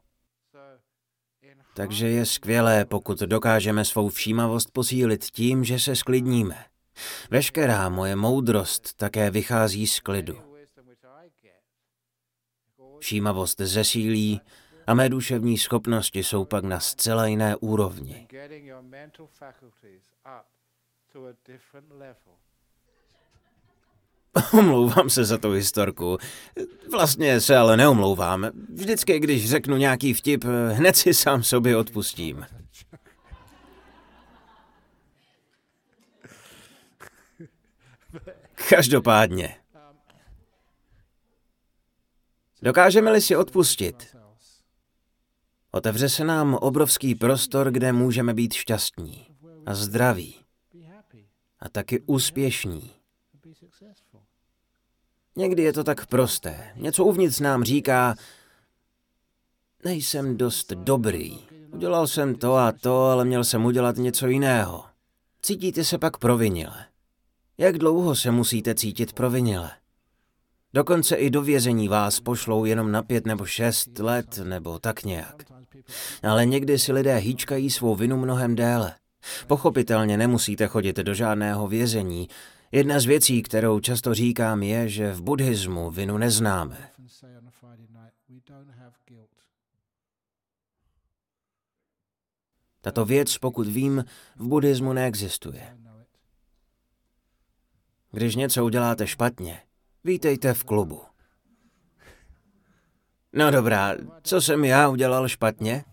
Takže 1.77 2.09
je 2.09 2.27
skvělé, 2.27 2.85
pokud 2.85 3.19
dokážeme 3.19 3.85
svou 3.85 4.09
všímavost 4.09 4.71
posílit 4.71 5.25
tím, 5.25 5.65
že 5.65 5.79
se 5.79 5.97
sklidníme. 5.97 6.65
Veškerá 7.31 7.89
moje 7.89 8.17
moudrost 8.17 8.95
také 8.95 9.31
vychází 9.31 9.87
z 9.87 10.01
klidu. 10.01 10.39
Všímavost 12.99 13.61
zesílí, 13.61 14.41
a 14.87 14.95
mé 14.95 15.09
duševní 15.09 15.59
schopnosti 15.59 16.25
jsou 16.25 16.45
pak 16.45 16.65
na 16.65 16.81
zcela 16.81 17.27
jiné 17.27 17.57
úrovni. 17.57 18.27
Omlouvám 24.53 25.11
se 25.11 25.25
za 25.25 25.39
tu 25.39 25.51
historku. 25.51 26.19
Vlastně 26.93 27.41
se 27.41 27.57
ale 27.57 27.77
neomlouvám. 27.77 28.51
Vždycky, 28.75 29.21
když 29.21 29.51
řeknu 29.51 29.77
nějaký 29.77 30.15
vtip, 30.15 30.45
hned 30.73 30.97
si 30.97 31.15
sám 31.15 31.43
sobě 31.43 31.77
odpustím. 31.77 32.47
Každopádně. 38.69 39.57
Dokážeme-li 42.63 43.21
si 43.21 43.37
odpustit, 43.37 44.17
Otevře 45.77 46.09
se 46.09 46.25
nám 46.25 46.55
obrovský 46.55 47.15
prostor, 47.15 47.71
kde 47.71 47.93
můžeme 47.93 48.35
být 48.35 48.53
šťastní 48.53 49.27
a 49.67 49.75
zdraví 49.75 50.37
a 51.61 51.69
taky 51.69 52.01
úspěšní. 52.07 52.91
Někdy 55.37 55.63
je 55.63 55.73
to 55.73 55.85
tak 55.85 56.07
prosté. 56.07 56.73
Něco 56.77 57.05
uvnitř 57.05 57.41
nám 57.41 57.65
říká, 57.65 58.15
nejsem 59.85 60.37
dost 60.37 60.73
dobrý. 60.73 61.39
Udělal 61.73 62.07
jsem 62.07 62.35
to 62.35 62.57
a 62.57 62.73
to, 62.73 63.05
ale 63.05 63.25
měl 63.25 63.45
jsem 63.45 63.65
udělat 63.65 63.97
něco 63.97 64.27
jiného. 64.27 64.85
Cítíte 65.43 65.85
se 65.85 65.99
pak 65.99 66.17
provinile. 66.17 66.85
Jak 67.59 67.79
dlouho 67.79 68.17
se 68.17 68.31
musíte 68.31 68.75
cítit 68.75 69.13
provinile? 69.13 69.71
Dokonce 70.75 71.17
i 71.17 71.31
do 71.31 71.43
vězení 71.43 71.89
vás 71.89 72.21
pošlou 72.21 72.65
jenom 72.65 72.93
na 72.93 73.03
pět 73.03 73.27
nebo 73.27 73.45
šest 73.45 73.99
let, 73.99 74.39
nebo 74.45 74.79
tak 74.79 75.05
nějak. 75.05 75.45
Ale 76.23 76.47
někdy 76.47 76.79
si 76.79 76.93
lidé 76.93 77.17
hýčkají 77.17 77.71
svou 77.71 77.95
vinu 77.95 78.17
mnohem 78.17 78.55
déle. 78.55 78.95
Pochopitelně 79.47 80.17
nemusíte 80.17 80.67
chodit 80.67 80.97
do 80.97 81.15
žádného 81.15 81.69
vězení. 81.69 82.29
Jedna 82.77 83.01
z 83.01 83.05
věcí, 83.05 83.43
kterou 83.43 83.81
často 83.81 84.15
říkám, 84.15 84.63
je, 84.63 84.89
že 84.89 85.13
v 85.13 85.23
buddhismu 85.23 85.91
vinu 85.91 86.19
neznáme. 86.19 86.91
Tato 92.81 93.05
věc, 93.05 93.39
pokud 93.39 93.67
vím, 93.67 94.05
v 94.37 94.49
buddhismu 94.49 94.93
neexistuje. 94.93 95.79
Když 98.13 98.37
něco 98.37 98.65
uděláte 98.65 99.07
špatně, 99.07 99.63
vítejte 100.05 100.55
v 100.55 100.65
klubu. 100.65 101.03
No 103.33 103.51
dobrá, 103.51 103.95
co 104.23 104.41
jsem 104.41 104.65
já 104.65 104.89
udělal 104.89 105.29
špatně? 105.29 105.85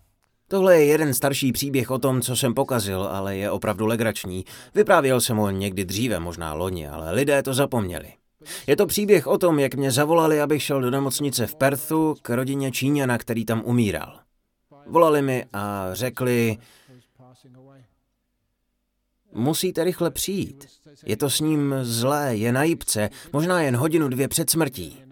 Tohle 0.53 0.77
je 0.77 0.85
jeden 0.85 1.13
starší 1.13 1.51
příběh 1.51 1.91
o 1.91 1.99
tom, 1.99 2.21
co 2.21 2.35
jsem 2.35 2.53
pokazil, 2.53 3.03
ale 3.03 3.37
je 3.37 3.51
opravdu 3.51 3.85
legrační. 3.85 4.45
Vyprávěl 4.75 5.21
jsem 5.21 5.37
ho 5.37 5.49
někdy 5.49 5.85
dříve, 5.85 6.19
možná 6.19 6.53
loni, 6.53 6.87
ale 6.87 7.11
lidé 7.11 7.43
to 7.43 7.53
zapomněli. 7.53 8.13
Je 8.67 8.75
to 8.75 8.85
příběh 8.85 9.27
o 9.27 9.37
tom, 9.37 9.59
jak 9.59 9.75
mě 9.75 9.91
zavolali, 9.91 10.41
abych 10.41 10.63
šel 10.63 10.81
do 10.81 10.91
nemocnice 10.91 11.47
v 11.47 11.55
Perthu 11.55 12.15
k 12.21 12.29
rodině 12.29 12.71
Číňana, 12.71 13.17
který 13.17 13.45
tam 13.45 13.61
umíral. 13.65 14.19
Volali 14.87 15.21
mi 15.21 15.45
a 15.53 15.89
řekli, 15.93 16.57
musíte 19.31 19.83
rychle 19.83 20.11
přijít. 20.11 20.67
Je 21.05 21.17
to 21.17 21.29
s 21.29 21.39
ním 21.39 21.75
zlé, 21.81 22.35
je 22.35 22.51
na 22.51 22.63
jípce, 22.63 23.09
možná 23.33 23.61
jen 23.61 23.75
hodinu 23.75 24.07
dvě 24.07 24.27
před 24.27 24.49
smrtí. 24.49 25.03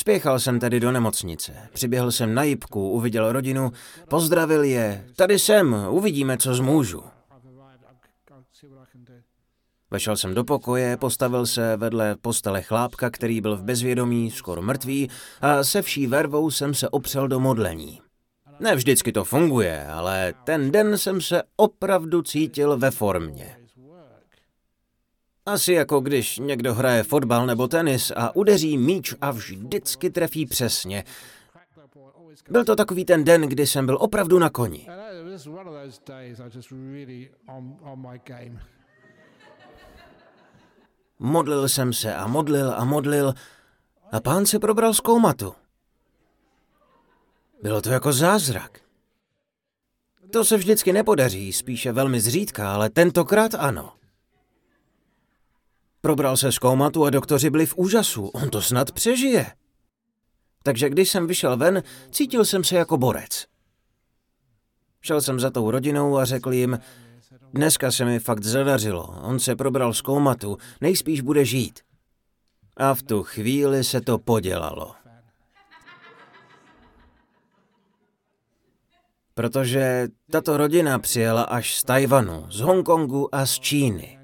Spěchal 0.00 0.40
jsem 0.40 0.60
tedy 0.60 0.80
do 0.80 0.92
nemocnice. 0.92 1.52
Přiběhl 1.72 2.12
jsem 2.12 2.34
na 2.34 2.42
jipku, 2.42 2.90
uviděl 2.90 3.32
rodinu, 3.32 3.72
pozdravil 4.08 4.64
je. 4.64 5.04
Tady 5.16 5.38
jsem, 5.38 5.76
uvidíme, 5.90 6.38
co 6.38 6.54
zmůžu. 6.54 7.02
Vešel 9.90 10.16
jsem 10.16 10.34
do 10.34 10.44
pokoje, 10.44 10.96
postavil 10.96 11.46
se 11.46 11.76
vedle 11.76 12.16
postele 12.16 12.62
chlápka, 12.62 13.10
který 13.10 13.40
byl 13.40 13.56
v 13.56 13.62
bezvědomí, 13.62 14.30
skoro 14.30 14.62
mrtvý, 14.62 15.10
a 15.40 15.64
se 15.64 15.82
vší 15.82 16.06
vervou 16.06 16.50
jsem 16.50 16.74
se 16.74 16.88
opřel 16.88 17.28
do 17.28 17.40
modlení. 17.40 18.00
Ne 18.60 18.76
vždycky 18.76 19.12
to 19.12 19.24
funguje, 19.24 19.86
ale 19.86 20.34
ten 20.44 20.72
den 20.72 20.98
jsem 20.98 21.20
se 21.20 21.42
opravdu 21.56 22.22
cítil 22.22 22.78
ve 22.78 22.90
formě. 22.90 23.59
Asi 25.50 25.72
jako 25.72 26.00
když 26.00 26.38
někdo 26.38 26.74
hraje 26.74 27.02
fotbal 27.02 27.46
nebo 27.46 27.68
tenis 27.68 28.12
a 28.16 28.36
udeří 28.36 28.78
míč 28.78 29.14
a 29.20 29.30
vždycky 29.30 30.10
trefí 30.10 30.46
přesně. 30.46 31.04
Byl 32.50 32.64
to 32.64 32.76
takový 32.76 33.04
ten 33.04 33.24
den, 33.24 33.42
kdy 33.42 33.66
jsem 33.66 33.86
byl 33.86 33.98
opravdu 34.00 34.38
na 34.38 34.50
koni. 34.50 34.86
Modlil 41.18 41.68
jsem 41.68 41.92
se 41.92 42.14
a 42.14 42.26
modlil 42.26 42.74
a 42.76 42.84
modlil 42.84 43.34
a 44.12 44.20
pán 44.20 44.46
se 44.46 44.58
probral 44.58 44.94
z 44.94 45.00
koumatu. 45.00 45.54
Bylo 47.62 47.82
to 47.82 47.90
jako 47.90 48.12
zázrak. 48.12 48.80
To 50.32 50.44
se 50.44 50.56
vždycky 50.56 50.92
nepodaří, 50.92 51.52
spíše 51.52 51.92
velmi 51.92 52.20
zřídka, 52.20 52.74
ale 52.74 52.90
tentokrát 52.90 53.54
ano. 53.54 53.99
Probral 56.00 56.36
se 56.36 56.52
z 56.52 56.58
koumatu 56.58 57.04
a 57.04 57.10
doktoři 57.10 57.50
byli 57.50 57.66
v 57.66 57.76
úžasu. 57.76 58.26
On 58.26 58.50
to 58.50 58.62
snad 58.62 58.92
přežije. 58.92 59.46
Takže 60.62 60.90
když 60.90 61.10
jsem 61.10 61.26
vyšel 61.26 61.56
ven, 61.56 61.82
cítil 62.10 62.44
jsem 62.44 62.64
se 62.64 62.76
jako 62.76 62.96
borec. 62.96 63.46
Šel 65.00 65.20
jsem 65.20 65.40
za 65.40 65.50
tou 65.50 65.70
rodinou 65.70 66.18
a 66.18 66.24
řekl 66.24 66.52
jim, 66.52 66.78
dneska 67.52 67.90
se 67.90 68.04
mi 68.04 68.18
fakt 68.18 68.44
zadařilo, 68.44 69.20
on 69.22 69.38
se 69.38 69.56
probral 69.56 69.94
z 69.94 70.00
koumatu, 70.00 70.58
nejspíš 70.80 71.20
bude 71.20 71.44
žít. 71.44 71.80
A 72.76 72.94
v 72.94 73.02
tu 73.02 73.22
chvíli 73.22 73.84
se 73.84 74.00
to 74.00 74.18
podělalo. 74.18 74.94
Protože 79.34 80.08
tato 80.30 80.56
rodina 80.56 80.98
přijela 80.98 81.42
až 81.42 81.76
z 81.76 81.84
Tajvanu, 81.84 82.46
z 82.50 82.60
Hongkongu 82.60 83.34
a 83.34 83.46
z 83.46 83.58
Číny. 83.58 84.19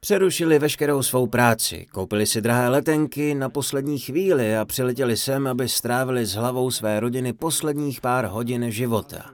Přerušili 0.00 0.58
veškerou 0.58 1.02
svou 1.02 1.26
práci, 1.26 1.86
koupili 1.92 2.26
si 2.26 2.40
drahé 2.40 2.68
letenky 2.68 3.34
na 3.34 3.48
poslední 3.48 3.98
chvíli 3.98 4.56
a 4.56 4.64
přiletěli 4.64 5.16
sem, 5.16 5.46
aby 5.46 5.68
strávili 5.68 6.26
s 6.26 6.34
hlavou 6.34 6.70
své 6.70 7.00
rodiny 7.00 7.32
posledních 7.32 8.00
pár 8.00 8.24
hodin 8.26 8.70
života. 8.70 9.30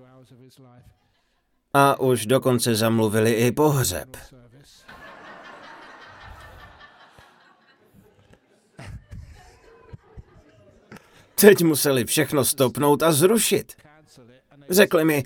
A 1.75 2.01
už 2.01 2.27
dokonce 2.27 2.75
zamluvili 2.75 3.33
i 3.33 3.53
pohřeb. 3.53 4.17
Teď 11.35 11.63
museli 11.63 12.05
všechno 12.05 12.45
stopnout 12.45 13.03
a 13.03 13.13
zrušit. 13.13 13.73
Řekli 14.71 15.05
mi, 15.05 15.23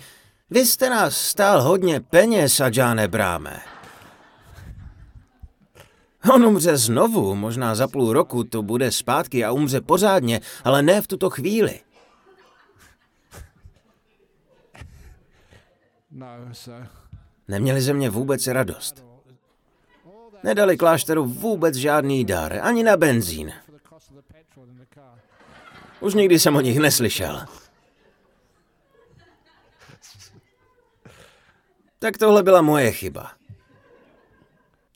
vy 0.50 0.66
jste 0.66 0.90
nás 0.90 1.16
stál 1.16 1.62
hodně 1.62 2.00
peněz, 2.00 2.60
Adžáne 2.60 3.08
Bráme. 3.08 3.75
On 6.34 6.46
umře 6.46 6.76
znovu, 6.76 7.34
možná 7.34 7.74
za 7.74 7.88
půl 7.88 8.12
roku 8.12 8.44
to 8.44 8.62
bude 8.62 8.92
zpátky 8.92 9.44
a 9.44 9.52
umře 9.52 9.80
pořádně, 9.80 10.40
ale 10.64 10.82
ne 10.82 11.02
v 11.02 11.06
tuto 11.06 11.30
chvíli. 11.30 11.80
Neměli 17.48 17.80
ze 17.80 17.92
mě 17.92 18.10
vůbec 18.10 18.46
radost. 18.46 19.04
Nedali 20.42 20.76
klášteru 20.76 21.24
vůbec 21.24 21.74
žádný 21.74 22.24
dar, 22.24 22.58
ani 22.62 22.82
na 22.82 22.96
benzín. 22.96 23.52
Už 26.00 26.14
nikdy 26.14 26.38
jsem 26.38 26.56
o 26.56 26.60
nich 26.60 26.78
neslyšel. 26.78 27.44
Tak 31.98 32.18
tohle 32.18 32.42
byla 32.42 32.62
moje 32.62 32.92
chyba. 32.92 33.35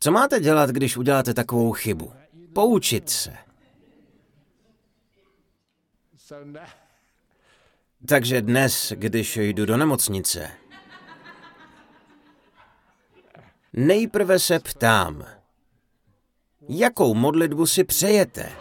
Co 0.02 0.10
máte 0.10 0.40
dělat, 0.40 0.70
když 0.70 0.96
uděláte 0.96 1.34
takovou 1.34 1.72
chybu? 1.72 2.12
Poučit 2.52 3.10
se. 3.10 3.36
Takže 8.08 8.42
dnes, 8.42 8.92
když 8.96 9.36
jdu 9.36 9.66
do 9.66 9.76
nemocnice, 9.76 10.50
nejprve 13.72 14.38
se 14.38 14.58
ptám, 14.58 15.24
jakou 16.68 17.14
modlitbu 17.14 17.66
si 17.66 17.84
přejete? 17.84 18.52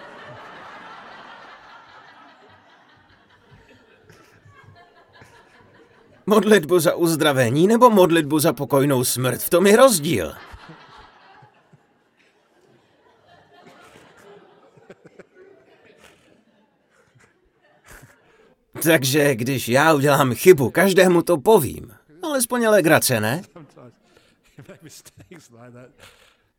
Modlitbu 6.25 6.79
za 6.79 6.95
uzdravení 6.95 7.67
nebo 7.67 7.89
modlitbu 7.89 8.39
za 8.39 8.53
pokojnou 8.53 9.03
smrt? 9.03 9.41
V 9.41 9.49
tom 9.49 9.67
je 9.67 9.77
rozdíl. 9.77 10.33
Takže 18.83 19.35
když 19.35 19.69
já 19.69 19.93
udělám 19.93 20.33
chybu, 20.33 20.69
každému 20.69 21.21
to 21.21 21.37
povím. 21.37 21.91
Alespoň 22.23 22.67
legrace, 22.67 23.19
ne? 23.19 23.41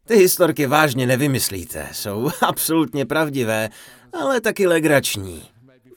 Ty 0.04 0.16
historky 0.16 0.66
vážně 0.66 1.06
nevymyslíte, 1.06 1.88
jsou 1.92 2.30
absolutně 2.40 3.06
pravdivé, 3.06 3.68
ale 4.12 4.40
taky 4.40 4.66
legrační. 4.66 5.42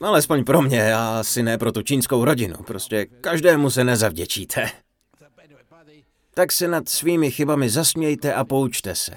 Alespoň 0.00 0.44
pro 0.44 0.62
mě 0.62 0.94
a 0.94 1.20
asi 1.20 1.42
ne 1.42 1.58
pro 1.58 1.72
tu 1.72 1.82
čínskou 1.82 2.24
rodinu, 2.24 2.56
prostě 2.66 3.06
každému 3.20 3.70
se 3.70 3.84
nezavděčíte. 3.84 4.70
Tak 6.34 6.52
se 6.52 6.68
nad 6.68 6.88
svými 6.88 7.30
chybami 7.30 7.70
zasmějte 7.70 8.34
a 8.34 8.44
poučte 8.44 8.94
se. 8.94 9.12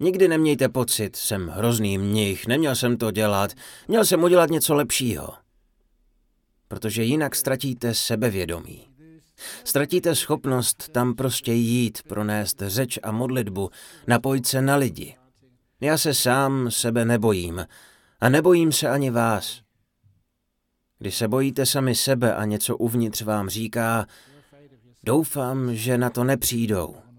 Nikdy 0.00 0.28
nemějte 0.28 0.68
pocit, 0.68 1.16
jsem 1.16 1.48
hrozný 1.48 1.98
mnich, 1.98 2.46
neměl 2.46 2.76
jsem 2.76 2.96
to 2.96 3.10
dělat, 3.10 3.52
měl 3.88 4.04
jsem 4.04 4.22
udělat 4.22 4.50
něco 4.50 4.74
lepšího. 4.74 5.34
Protože 6.68 7.02
jinak 7.02 7.36
ztratíte 7.36 7.94
sebevědomí. 7.94 8.86
Ztratíte 9.64 10.14
schopnost 10.14 10.88
tam 10.92 11.14
prostě 11.14 11.52
jít, 11.52 12.02
pronést 12.02 12.62
řeč 12.66 12.98
a 13.02 13.12
modlitbu, 13.12 13.70
napojit 14.06 14.46
se 14.46 14.62
na 14.62 14.76
lidi. 14.76 15.16
Já 15.80 15.98
se 15.98 16.14
sám 16.14 16.70
sebe 16.70 17.04
nebojím 17.04 17.66
a 18.20 18.28
nebojím 18.28 18.72
se 18.72 18.88
ani 18.88 19.10
vás. 19.10 19.60
Když 20.98 21.16
se 21.16 21.28
bojíte 21.28 21.66
sami 21.66 21.94
sebe 21.94 22.34
a 22.34 22.44
něco 22.44 22.76
uvnitř 22.76 23.22
vám 23.22 23.48
říká, 23.48 24.06
doufám, 25.04 25.74
že 25.74 25.98
na 25.98 26.10
to 26.10 26.24
nepřijdou. 26.24 27.09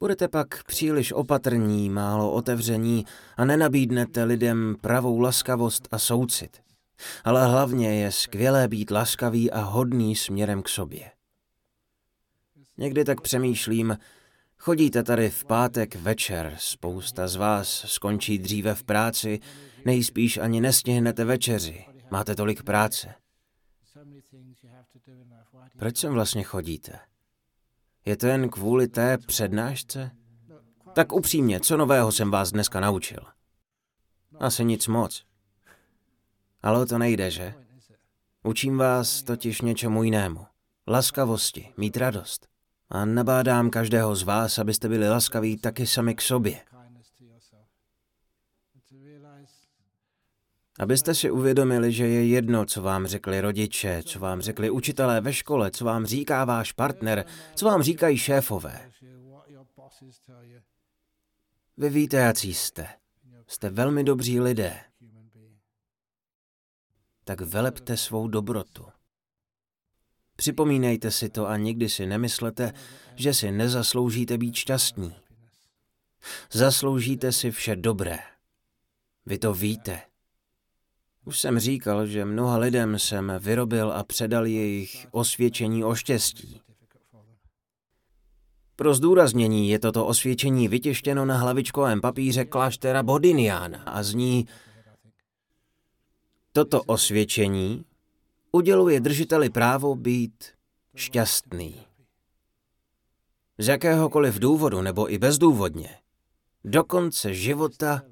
Budete 0.00 0.28
pak 0.28 0.64
příliš 0.64 1.12
opatrní, 1.12 1.90
málo 1.90 2.32
otevření 2.32 3.04
a 3.36 3.44
nenabídnete 3.44 4.24
lidem 4.24 4.76
pravou 4.80 5.20
laskavost 5.20 5.88
a 5.90 5.98
soucit. 5.98 6.62
Ale 7.24 7.46
hlavně 7.46 8.00
je 8.00 8.12
skvělé 8.12 8.68
být 8.68 8.90
laskavý 8.90 9.50
a 9.50 9.60
hodný 9.60 10.16
směrem 10.16 10.62
k 10.62 10.68
sobě. 10.68 11.10
Někdy 12.76 13.04
tak 13.04 13.20
přemýšlím, 13.20 13.98
chodíte 14.58 15.02
tady 15.02 15.30
v 15.30 15.44
pátek 15.44 15.94
večer, 15.94 16.54
spousta 16.58 17.28
z 17.28 17.36
vás 17.36 17.68
skončí 17.68 18.38
dříve 18.38 18.74
v 18.74 18.84
práci, 18.84 19.40
nejspíš 19.84 20.38
ani 20.38 20.60
nestihnete 20.60 21.24
večeři, 21.24 21.84
máte 22.10 22.34
tolik 22.34 22.62
práce. 22.62 23.14
Proč 25.78 25.96
sem 25.96 26.12
vlastně 26.12 26.42
chodíte? 26.42 26.98
Je 28.08 28.16
to 28.16 28.26
jen 28.26 28.48
kvůli 28.48 28.88
té 28.88 29.18
přednášce? 29.18 30.10
Tak 30.94 31.12
upřímně, 31.12 31.60
co 31.60 31.76
nového 31.76 32.12
jsem 32.12 32.30
vás 32.30 32.52
dneska 32.52 32.80
naučil? 32.80 33.20
Asi 34.38 34.64
nic 34.64 34.86
moc. 34.86 35.24
Ale 36.62 36.80
o 36.80 36.86
to 36.86 36.98
nejde, 36.98 37.30
že? 37.30 37.54
Učím 38.44 38.78
vás 38.78 39.22
totiž 39.22 39.60
něčemu 39.60 40.02
jinému. 40.02 40.46
Laskavosti, 40.86 41.72
mít 41.76 41.96
radost. 41.96 42.46
A 42.90 43.04
nabádám 43.04 43.70
každého 43.70 44.16
z 44.16 44.22
vás, 44.22 44.58
abyste 44.58 44.88
byli 44.88 45.08
laskaví 45.08 45.56
taky 45.56 45.86
sami 45.86 46.14
k 46.14 46.22
sobě. 46.22 46.60
Abyste 50.78 51.14
si 51.14 51.30
uvědomili, 51.30 51.92
že 51.92 52.08
je 52.08 52.26
jedno, 52.26 52.64
co 52.64 52.82
vám 52.82 53.06
řekli 53.06 53.40
rodiče, 53.40 54.02
co 54.02 54.18
vám 54.18 54.40
řekli 54.40 54.70
učitelé 54.70 55.20
ve 55.20 55.32
škole, 55.32 55.70
co 55.70 55.84
vám 55.84 56.06
říká 56.06 56.44
váš 56.44 56.72
partner, 56.72 57.24
co 57.54 57.66
vám 57.66 57.82
říkají 57.82 58.18
šéfové. 58.18 58.90
Vy 61.76 61.88
víte, 61.88 62.16
jaký 62.16 62.54
jste. 62.54 62.88
Jste 63.46 63.70
velmi 63.70 64.04
dobří 64.04 64.40
lidé. 64.40 64.80
Tak 67.24 67.40
velepte 67.40 67.96
svou 67.96 68.28
dobrotu. 68.28 68.86
Připomínejte 70.36 71.10
si 71.10 71.28
to 71.28 71.48
a 71.48 71.56
nikdy 71.56 71.88
si 71.88 72.06
nemyslete, 72.06 72.72
že 73.14 73.34
si 73.34 73.52
nezasloužíte 73.52 74.38
být 74.38 74.54
šťastní. 74.54 75.16
Zasloužíte 76.52 77.32
si 77.32 77.50
vše 77.50 77.76
dobré. 77.76 78.18
Vy 79.26 79.38
to 79.38 79.54
víte. 79.54 80.00
Už 81.28 81.40
jsem 81.40 81.58
říkal, 81.58 82.06
že 82.06 82.24
mnoha 82.24 82.58
lidem 82.58 82.98
jsem 82.98 83.32
vyrobil 83.38 83.92
a 83.92 84.04
předal 84.04 84.46
jejich 84.46 85.06
osvědčení 85.10 85.84
o 85.84 85.94
štěstí. 85.94 86.60
Pro 88.76 88.94
zdůraznění 88.94 89.70
je 89.70 89.78
toto 89.78 90.06
osvědčení 90.06 90.68
vytěštěno 90.68 91.24
na 91.24 91.36
hlavičkovém 91.36 92.00
papíře 92.00 92.44
kláštera 92.44 93.02
Bodinian 93.02 93.82
a 93.86 94.02
zní 94.02 94.46
Toto 96.52 96.82
osvědčení 96.82 97.84
uděluje 98.52 99.00
držiteli 99.00 99.50
právo 99.50 99.94
být 99.94 100.44
šťastný. 100.94 101.86
Z 103.58 103.68
jakéhokoliv 103.68 104.38
důvodu 104.38 104.82
nebo 104.82 105.12
i 105.12 105.18
bezdůvodně. 105.18 105.98
Do 106.64 106.84
konce 106.84 107.34
života 107.34 108.02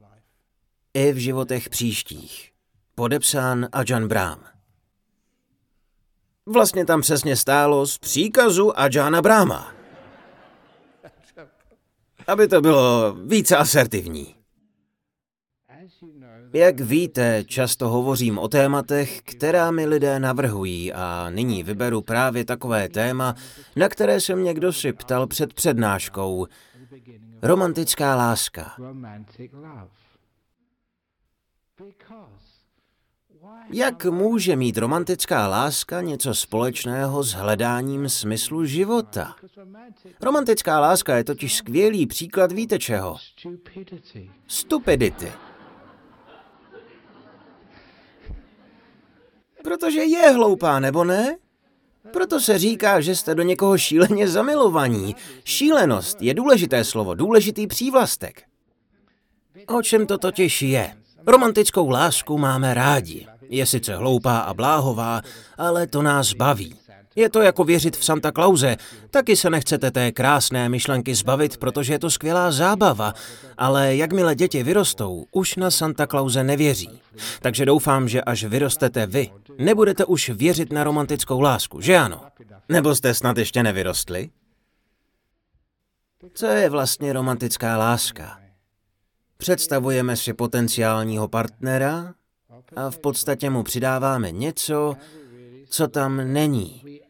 i 0.95 1.13
v 1.13 1.17
životech 1.17 1.69
příštích. 1.69 2.56
Podepsán 2.99 3.69
Ajan 3.73 4.09
Brám. 4.09 4.45
Vlastně 6.47 6.85
tam 6.85 7.01
přesně 7.01 7.37
stálo 7.37 7.87
z 7.87 7.99
příkazu 7.99 8.81
Ajana 8.81 9.23
Bráma. 9.23 9.73
Aby 12.27 12.49
to 12.49 12.61
bylo 12.61 13.15
více 13.27 13.57
asertivní. 13.57 14.35
Jak 16.53 16.81
víte, 16.81 17.45
často 17.45 17.89
hovořím 17.89 18.39
o 18.39 18.49
tématech, 18.49 19.23
která 19.23 19.71
mi 19.71 19.87
lidé 19.87 20.21
navrhují 20.21 20.93
a 20.93 21.31
nyní 21.31 21.63
vyberu 21.63 22.03
právě 22.03 22.45
takové 22.45 22.89
téma, 22.89 23.35
na 23.77 23.89
které 23.89 24.21
se 24.21 24.37
mě 24.37 24.55
kdosi 24.55 24.93
ptal 24.93 25.27
před 25.27 25.55
přednáškou. 25.55 26.47
Romantická 27.43 28.17
láska. 28.17 28.77
Jak 33.71 34.05
může 34.05 34.57
mít 34.57 34.79
romantická 34.79 35.49
láska 35.49 36.01
něco 36.01 36.35
společného 36.35 37.23
s 37.23 37.33
hledáním 37.33 38.09
smyslu 38.09 38.65
života? 38.65 39.35
Romantická 40.21 40.81
láska 40.81 41.17
je 41.17 41.25
totiž 41.25 41.55
skvělý 41.57 42.07
příklad 42.07 42.53
víte 42.53 42.79
čeho? 42.79 43.17
Stupidity. 44.47 45.33
Protože 49.65 50.05
je 50.05 50.31
hloupá, 50.31 50.81
nebo 50.81 51.05
ne? 51.05 51.37
Proto 52.13 52.41
se 52.41 52.59
říká, 52.59 53.01
že 53.01 53.17
jste 53.17 53.35
do 53.35 53.43
někoho 53.43 53.79
šíleně 53.79 54.29
zamilovaní. 54.29 55.17
Šílenost 55.45 56.23
je 56.23 56.35
důležité 56.35 56.85
slovo, 56.85 57.15
důležitý 57.15 57.67
přívlastek. 57.67 58.43
O 59.67 59.83
čem 59.83 60.07
to 60.07 60.19
totiž 60.19 60.63
je? 60.63 60.97
Romantickou 61.27 61.91
lásku 61.91 62.39
máme 62.39 62.75
rádi. 62.75 63.27
Je 63.49 63.67
sice 63.67 63.97
hloupá 63.97 64.39
a 64.39 64.55
bláhová, 64.55 65.23
ale 65.59 65.87
to 65.87 66.03
nás 66.03 66.33
baví. 66.33 66.77
Je 67.17 67.31
to 67.31 67.43
jako 67.43 67.65
věřit 67.65 67.97
v 67.97 68.05
Santa 68.05 68.33
Clause. 68.33 68.77
Taky 69.11 69.37
se 69.37 69.51
nechcete 69.51 69.91
té 69.91 70.13
krásné 70.13 70.69
myšlenky 70.69 71.15
zbavit, 71.15 71.57
protože 71.57 71.93
je 71.93 71.99
to 71.99 72.11
skvělá 72.11 72.51
zábava, 72.51 73.13
ale 73.59 73.97
jakmile 73.97 74.35
děti 74.35 74.63
vyrostou, 74.63 75.27
už 75.33 75.57
na 75.57 75.71
Santa 75.71 76.07
Clause 76.07 76.45
nevěří. 76.45 77.01
Takže 77.41 77.67
doufám, 77.67 78.09
že 78.09 78.23
až 78.23 78.45
vyrostete 78.45 79.07
vy, 79.07 79.31
nebudete 79.59 80.05
už 80.05 80.29
věřit 80.29 80.73
na 80.73 80.85
romantickou 80.85 81.41
lásku, 81.41 81.81
že 81.81 81.97
ano? 81.97 82.21
Nebo 82.69 82.95
jste 82.95 83.15
snad 83.15 83.39
ještě 83.39 83.63
nevyrostli? 83.63 84.31
Co 86.35 86.47
je 86.47 86.71
vlastně 86.71 87.13
romantická 87.13 87.77
láska? 87.77 88.46
Představujeme 89.37 90.17
si 90.17 90.33
potenciálního 90.33 91.29
partnera 91.29 92.15
a 92.77 92.91
v 92.91 92.99
podstatě 92.99 93.51
mu 93.51 93.63
přidáváme 93.63 94.33
něco, 94.33 94.97
co 95.69 95.89
tam 95.89 96.33
není. 96.33 97.01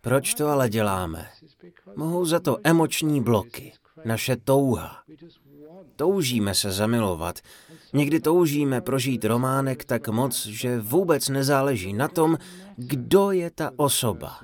Proč 0.00 0.34
to 0.34 0.48
ale 0.48 0.68
děláme? 0.68 1.28
Mohou 1.96 2.24
za 2.24 2.40
to 2.40 2.58
emoční 2.64 3.22
bloky, 3.22 3.72
naše 4.04 4.36
touha. 4.36 5.02
Toužíme 5.96 6.54
se 6.54 6.72
zamilovat. 6.72 7.38
Někdy 7.92 8.20
toužíme 8.20 8.80
prožít 8.80 9.24
románek 9.24 9.84
tak 9.84 10.08
moc, 10.08 10.46
že 10.46 10.80
vůbec 10.80 11.28
nezáleží 11.28 11.92
na 11.92 12.08
tom, 12.08 12.38
kdo 12.76 13.30
je 13.30 13.50
ta 13.50 13.70
osoba. 13.76 14.40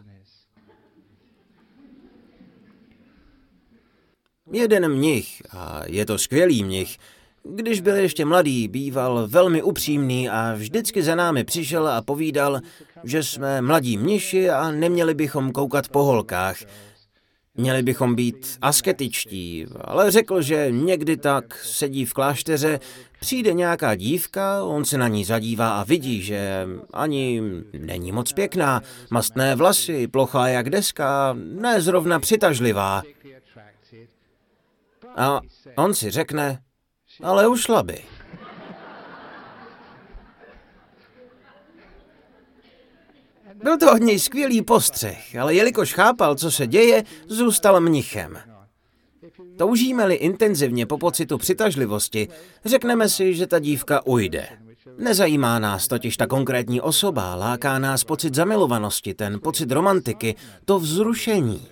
Jeden 4.53 4.89
mnich, 4.89 5.43
a 5.51 5.83
je 5.87 6.07
to 6.07 6.19
skvělý 6.19 6.65
mnich, 6.65 6.97
když 7.45 7.81
byl 7.81 7.97
ještě 7.97 8.25
mladý, 8.25 8.69
býval 8.69 9.29
velmi 9.29 9.63
upřímný 9.63 10.29
a 10.29 10.55
vždycky 10.55 11.03
za 11.03 11.15
námi 11.15 11.45
přišel 11.45 11.89
a 11.89 12.03
povídal, 12.03 12.61
že 13.05 13.23
jsme 13.23 13.63
mladí 13.63 13.97
mniši 13.97 14.51
a 14.51 14.71
neměli 14.71 15.15
bychom 15.15 15.53
koukat 15.53 15.89
po 15.89 16.03
holkách. 16.03 16.57
Měli 17.55 17.83
bychom 17.83 18.15
být 18.15 18.59
asketičtí, 18.63 19.67
ale 19.81 20.11
řekl, 20.11 20.43
že 20.43 20.67
někdy 20.71 21.17
tak 21.17 21.61
sedí 21.65 22.05
v 22.05 22.13
klášteře, 22.13 22.81
přijde 23.21 23.53
nějaká 23.53 23.95
dívka, 23.95 24.65
on 24.65 24.85
se 24.85 24.99
na 24.99 25.09
ní 25.09 25.25
zadívá 25.25 25.81
a 25.81 25.85
vidí, 25.85 26.23
že 26.23 26.67
ani 26.93 27.43
není 27.79 28.13
moc 28.13 28.33
pěkná, 28.33 28.83
mastné 29.11 29.57
vlasy, 29.57 30.09
plochá 30.09 30.49
jak 30.49 30.71
deska, 30.71 31.37
ne 31.61 31.81
zrovna 31.81 32.21
přitažlivá. 32.21 33.03
A 35.17 35.41
on 35.77 35.95
si 35.95 36.11
řekne, 36.11 36.63
ale 37.23 37.49
ušla 37.49 37.83
by. 37.83 38.05
Byl 43.63 43.79
to 43.79 43.93
od 43.93 44.03
něj 44.03 44.19
skvělý 44.19 44.63
postřeh, 44.63 45.37
ale 45.37 45.55
jelikož 45.55 45.95
chápal, 45.95 46.35
co 46.35 46.51
se 46.51 46.67
děje, 46.67 47.05
zůstal 47.29 47.81
mnichem. 47.81 48.39
Toužíme-li 49.59 50.15
intenzivně 50.15 50.87
po 50.87 50.99
pocitu 50.99 51.39
přitažlivosti, 51.39 52.29
řekneme 52.65 53.09
si, 53.09 53.35
že 53.35 53.47
ta 53.47 53.59
dívka 53.59 54.07
ujde. 54.07 54.49
Nezajímá 54.99 55.59
nás 55.59 55.89
totiž 55.89 56.17
ta 56.17 56.27
konkrétní 56.27 56.81
osoba, 56.81 57.35
láká 57.35 57.79
nás 57.79 58.05
pocit 58.05 58.35
zamilovanosti, 58.35 59.15
ten 59.15 59.41
pocit 59.41 59.71
romantiky, 59.71 60.35
to 60.65 60.79
vzrušení. 60.79 61.69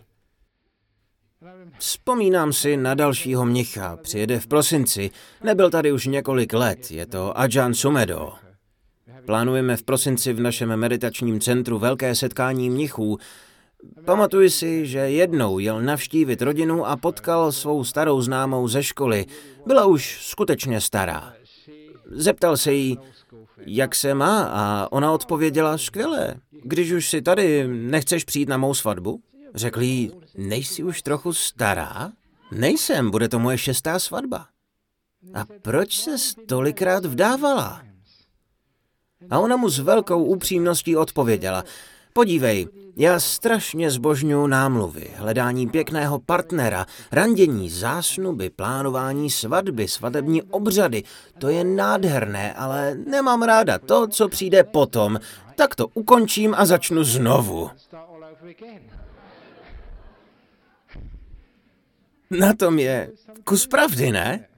Vzpomínám 1.78 2.52
si 2.52 2.76
na 2.76 2.94
dalšího 2.94 3.44
mnicha, 3.44 3.96
přijede 3.96 4.40
v 4.40 4.46
prosinci, 4.46 5.10
nebyl 5.44 5.70
tady 5.70 5.92
už 5.92 6.06
několik 6.06 6.52
let, 6.52 6.90
je 6.90 7.06
to 7.06 7.38
Ajan 7.38 7.74
Sumedo. 7.74 8.32
Plánujeme 9.26 9.76
v 9.76 9.82
prosinci 9.82 10.32
v 10.32 10.40
našem 10.40 10.76
meditačním 10.76 11.40
centru 11.40 11.78
velké 11.78 12.14
setkání 12.14 12.70
mnichů. 12.70 13.18
Pamatuji 14.04 14.50
si, 14.50 14.86
že 14.86 14.98
jednou 14.98 15.58
jel 15.58 15.82
navštívit 15.82 16.42
rodinu 16.42 16.86
a 16.86 16.96
potkal 16.96 17.52
svou 17.52 17.84
starou 17.84 18.20
známou 18.20 18.68
ze 18.68 18.82
školy. 18.82 19.26
Byla 19.66 19.86
už 19.86 20.18
skutečně 20.20 20.80
stará. 20.80 21.32
Zeptal 22.10 22.56
se 22.56 22.72
jí, 22.72 22.98
jak 23.66 23.94
se 23.94 24.14
má 24.14 24.42
a 24.42 24.92
ona 24.92 25.12
odpověděla 25.12 25.78
skvěle. 25.78 26.34
Když 26.62 26.92
už 26.92 27.10
si 27.10 27.22
tady, 27.22 27.68
nechceš 27.68 28.24
přijít 28.24 28.48
na 28.48 28.56
mou 28.56 28.74
svatbu? 28.74 29.20
Řekl 29.54 29.82
jí, 29.82 30.12
nejsi 30.36 30.82
už 30.82 31.02
trochu 31.02 31.32
stará? 31.32 32.12
Nejsem, 32.52 33.10
bude 33.10 33.28
to 33.28 33.38
moje 33.38 33.58
šestá 33.58 33.98
svatba. 33.98 34.46
A 35.34 35.44
proč 35.62 36.00
se 36.00 36.10
tolikrát 36.46 37.04
vdávala? 37.04 37.82
A 39.30 39.38
ona 39.38 39.56
mu 39.56 39.68
s 39.68 39.78
velkou 39.78 40.24
upřímností 40.24 40.96
odpověděla, 40.96 41.64
Podívej, 42.18 42.68
já 42.96 43.20
strašně 43.20 43.90
zbožňuji 43.90 44.46
námluvy, 44.46 45.10
hledání 45.14 45.68
pěkného 45.68 46.18
partnera, 46.18 46.86
randění, 47.12 47.70
zásnuby, 47.70 48.50
plánování 48.50 49.30
svatby, 49.30 49.88
svatební 49.88 50.42
obřady. 50.42 51.02
To 51.38 51.48
je 51.48 51.64
nádherné, 51.64 52.54
ale 52.54 52.94
nemám 52.94 53.42
ráda 53.42 53.78
to, 53.78 54.06
co 54.06 54.28
přijde 54.28 54.64
potom. 54.64 55.18
Tak 55.56 55.74
to 55.74 55.88
ukončím 55.94 56.54
a 56.58 56.66
začnu 56.66 57.04
znovu. 57.04 57.70
Na 62.30 62.54
tom 62.54 62.78
je 62.78 63.10
kus 63.44 63.66
pravdy, 63.66 64.12
ne? 64.12 64.48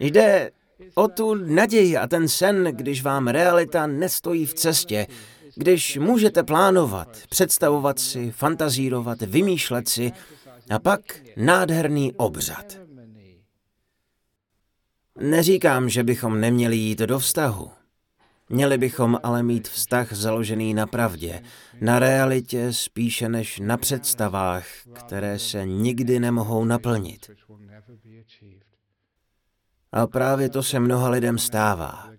Jde 0.00 0.50
o 0.94 1.08
tu 1.08 1.34
naději 1.34 1.96
a 1.96 2.06
ten 2.06 2.28
sen, 2.28 2.64
když 2.64 3.02
vám 3.02 3.28
realita 3.28 3.86
nestojí 3.86 4.46
v 4.46 4.54
cestě, 4.54 5.06
když 5.54 5.96
můžete 5.96 6.42
plánovat, 6.42 7.18
představovat 7.28 7.98
si, 7.98 8.30
fantazírovat, 8.30 9.20
vymýšlet 9.20 9.88
si 9.88 10.12
a 10.70 10.78
pak 10.78 11.00
nádherný 11.36 12.12
obřad. 12.12 12.78
Neříkám, 15.20 15.88
že 15.88 16.04
bychom 16.04 16.40
neměli 16.40 16.76
jít 16.76 16.98
do 16.98 17.18
vztahu. 17.18 17.70
Měli 18.50 18.78
bychom 18.78 19.18
ale 19.22 19.42
mít 19.42 19.68
vztah 19.68 20.12
založený 20.12 20.74
na 20.74 20.86
pravdě, 20.86 21.42
na 21.80 21.98
realitě 21.98 22.72
spíše 22.72 23.28
než 23.28 23.58
na 23.58 23.76
představách, 23.76 24.66
které 24.92 25.38
se 25.38 25.66
nikdy 25.66 26.20
nemohou 26.20 26.64
naplnit. 26.64 27.30
A 29.92 30.06
právě 30.06 30.48
to 30.48 30.62
se 30.62 30.80
mnoha 30.80 31.10
lidem 31.10 31.38
stává. 31.38 32.10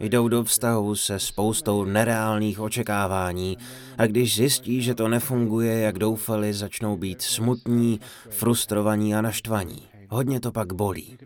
Jdou 0.00 0.28
do 0.28 0.44
vztahu 0.44 0.96
se 0.96 1.18
spoustou 1.18 1.84
nereálných 1.84 2.60
očekávání 2.60 3.58
a 3.98 4.06
když 4.06 4.36
zjistí, 4.36 4.82
že 4.82 4.94
to 4.94 5.08
nefunguje, 5.08 5.78
jak 5.78 5.98
doufali, 5.98 6.52
začnou 6.52 6.96
být 6.96 7.22
smutní, 7.22 8.00
frustrovaní 8.30 9.14
a 9.14 9.22
naštvaní. 9.22 9.88
Hodně 10.08 10.40
to 10.40 10.52
pak 10.52 10.72
bolí. 10.72 11.18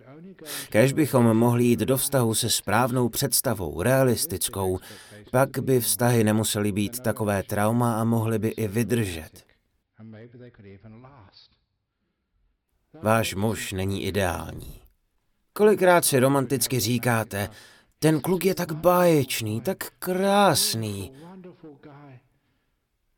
Kež 0.69 0.93
bychom 0.93 1.37
mohli 1.37 1.65
jít 1.65 1.81
do 1.81 1.97
vztahu 1.97 2.35
se 2.35 2.51
správnou 2.51 3.09
představou, 3.09 3.83
realistickou, 3.83 4.79
pak 5.31 5.59
by 5.59 5.81
vztahy 5.81 6.25
nemusely 6.25 6.73
být 6.73 7.01
takové 7.01 7.43
trauma 7.43 8.01
a 8.01 8.05
mohly 8.05 8.39
by 8.39 8.49
i 8.49 8.69
vydržet. 8.69 9.45
Váš 13.03 13.35
muž 13.35 13.73
není 13.73 14.05
ideální. 14.05 14.81
Kolikrát 15.53 16.05
si 16.05 16.19
romanticky 16.19 16.81
říkáte, 16.81 17.49
ten 17.99 18.21
kluk 18.21 18.45
je 18.45 18.55
tak 18.55 18.73
báječný, 18.73 19.61
tak 19.61 19.77
krásný. 19.99 21.13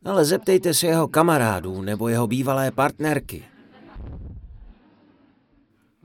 Ale 0.05 0.25
zeptejte 0.25 0.75
se 0.75 0.87
jeho 0.87 1.09
kamarádů 1.09 1.83
nebo 1.83 2.09
jeho 2.09 2.27
bývalé 2.27 2.71
partnerky. 2.71 3.45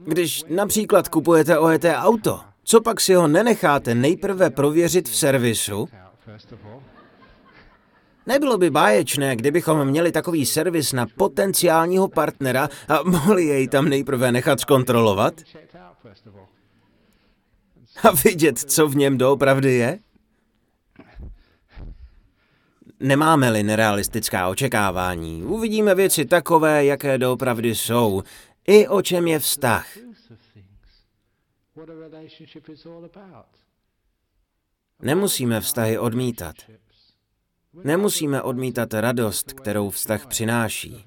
Když 0.06 0.44
například 0.50 1.08
kupujete 1.08 1.60
ojeté 1.60 1.96
auto, 1.96 2.40
co 2.64 2.82
pak 2.82 3.02
si 3.02 3.14
ho 3.14 3.28
nenecháte 3.28 3.96
nejprve 3.96 4.50
prověřit 4.50 5.10
v 5.10 5.16
servisu? 5.16 5.90
Nebylo 8.28 8.58
by 8.58 8.70
báječné, 8.70 9.36
kdybychom 9.36 9.86
měli 9.86 10.12
takový 10.12 10.46
servis 10.46 10.94
na 10.94 11.06
potenciálního 11.18 12.08
partnera 12.08 12.70
a 12.88 13.00
mohli 13.04 13.46
jej 13.46 13.68
tam 13.68 13.90
nejprve 13.90 14.32
nechat 14.32 14.60
zkontrolovat? 14.60 15.34
A 18.04 18.12
vidět, 18.26 18.60
co 18.60 18.88
v 18.88 18.96
něm 18.96 19.18
doopravdy 19.18 19.74
je? 19.74 20.00
Nemáme-li 23.00 23.64
nerealistická 23.64 24.48
očekávání, 24.48 25.44
uvidíme 25.44 25.96
věci 25.96 26.26
takové, 26.26 26.86
jaké 26.86 27.18
doopravdy 27.18 27.76
jsou, 27.76 28.24
i 28.68 28.88
o 28.88 29.02
čem 29.02 29.28
je 29.28 29.40
vztah. 29.40 29.88
Nemusíme 35.02 35.62
vztahy 35.62 35.98
odmítat. 35.98 36.56
Nemusíme 37.84 38.42
odmítat 38.42 38.94
radost, 38.94 39.54
kterou 39.54 39.90
vztah 39.90 40.28
přináší, 40.28 41.06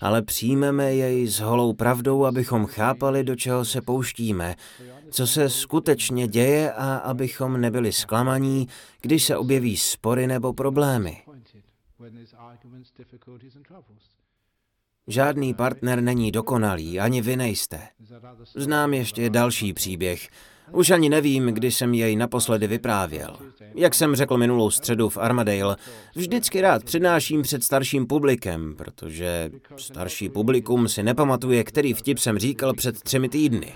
ale 0.00 0.22
přijmeme 0.22 0.94
jej 0.94 1.26
s 1.26 1.40
holou 1.40 1.72
pravdou, 1.72 2.24
abychom 2.24 2.66
chápali, 2.66 3.24
do 3.24 3.36
čeho 3.36 3.64
se 3.64 3.80
pouštíme, 3.80 4.54
co 5.10 5.26
se 5.26 5.50
skutečně 5.50 6.28
děje 6.28 6.72
a 6.72 6.96
abychom 6.96 7.60
nebyli 7.60 7.92
zklamaní, 7.92 8.68
když 9.00 9.24
se 9.24 9.36
objeví 9.36 9.76
spory 9.76 10.26
nebo 10.26 10.52
problémy. 10.52 11.22
Žádný 15.08 15.54
partner 15.54 16.00
není 16.00 16.32
dokonalý, 16.32 17.00
ani 17.00 17.20
vy 17.22 17.36
nejste. 17.36 17.80
Znám 18.54 18.94
ještě 18.94 19.30
další 19.30 19.72
příběh. 19.72 20.28
Už 20.72 20.90
ani 20.90 21.08
nevím, 21.08 21.46
kdy 21.46 21.70
jsem 21.70 21.94
jej 21.94 22.16
naposledy 22.16 22.66
vyprávěl. 22.66 23.36
Jak 23.74 23.94
jsem 23.94 24.14
řekl 24.14 24.36
minulou 24.36 24.70
středu 24.70 25.08
v 25.08 25.16
Armadale, 25.16 25.76
vždycky 26.14 26.60
rád 26.60 26.84
přednáším 26.84 27.42
před 27.42 27.64
starším 27.64 28.06
publikem, 28.06 28.74
protože 28.76 29.50
starší 29.76 30.28
publikum 30.28 30.88
si 30.88 31.02
nepamatuje, 31.02 31.64
který 31.64 31.94
vtip 31.94 32.18
jsem 32.18 32.38
říkal 32.38 32.74
před 32.74 33.02
třemi 33.02 33.28
týdny. 33.28 33.74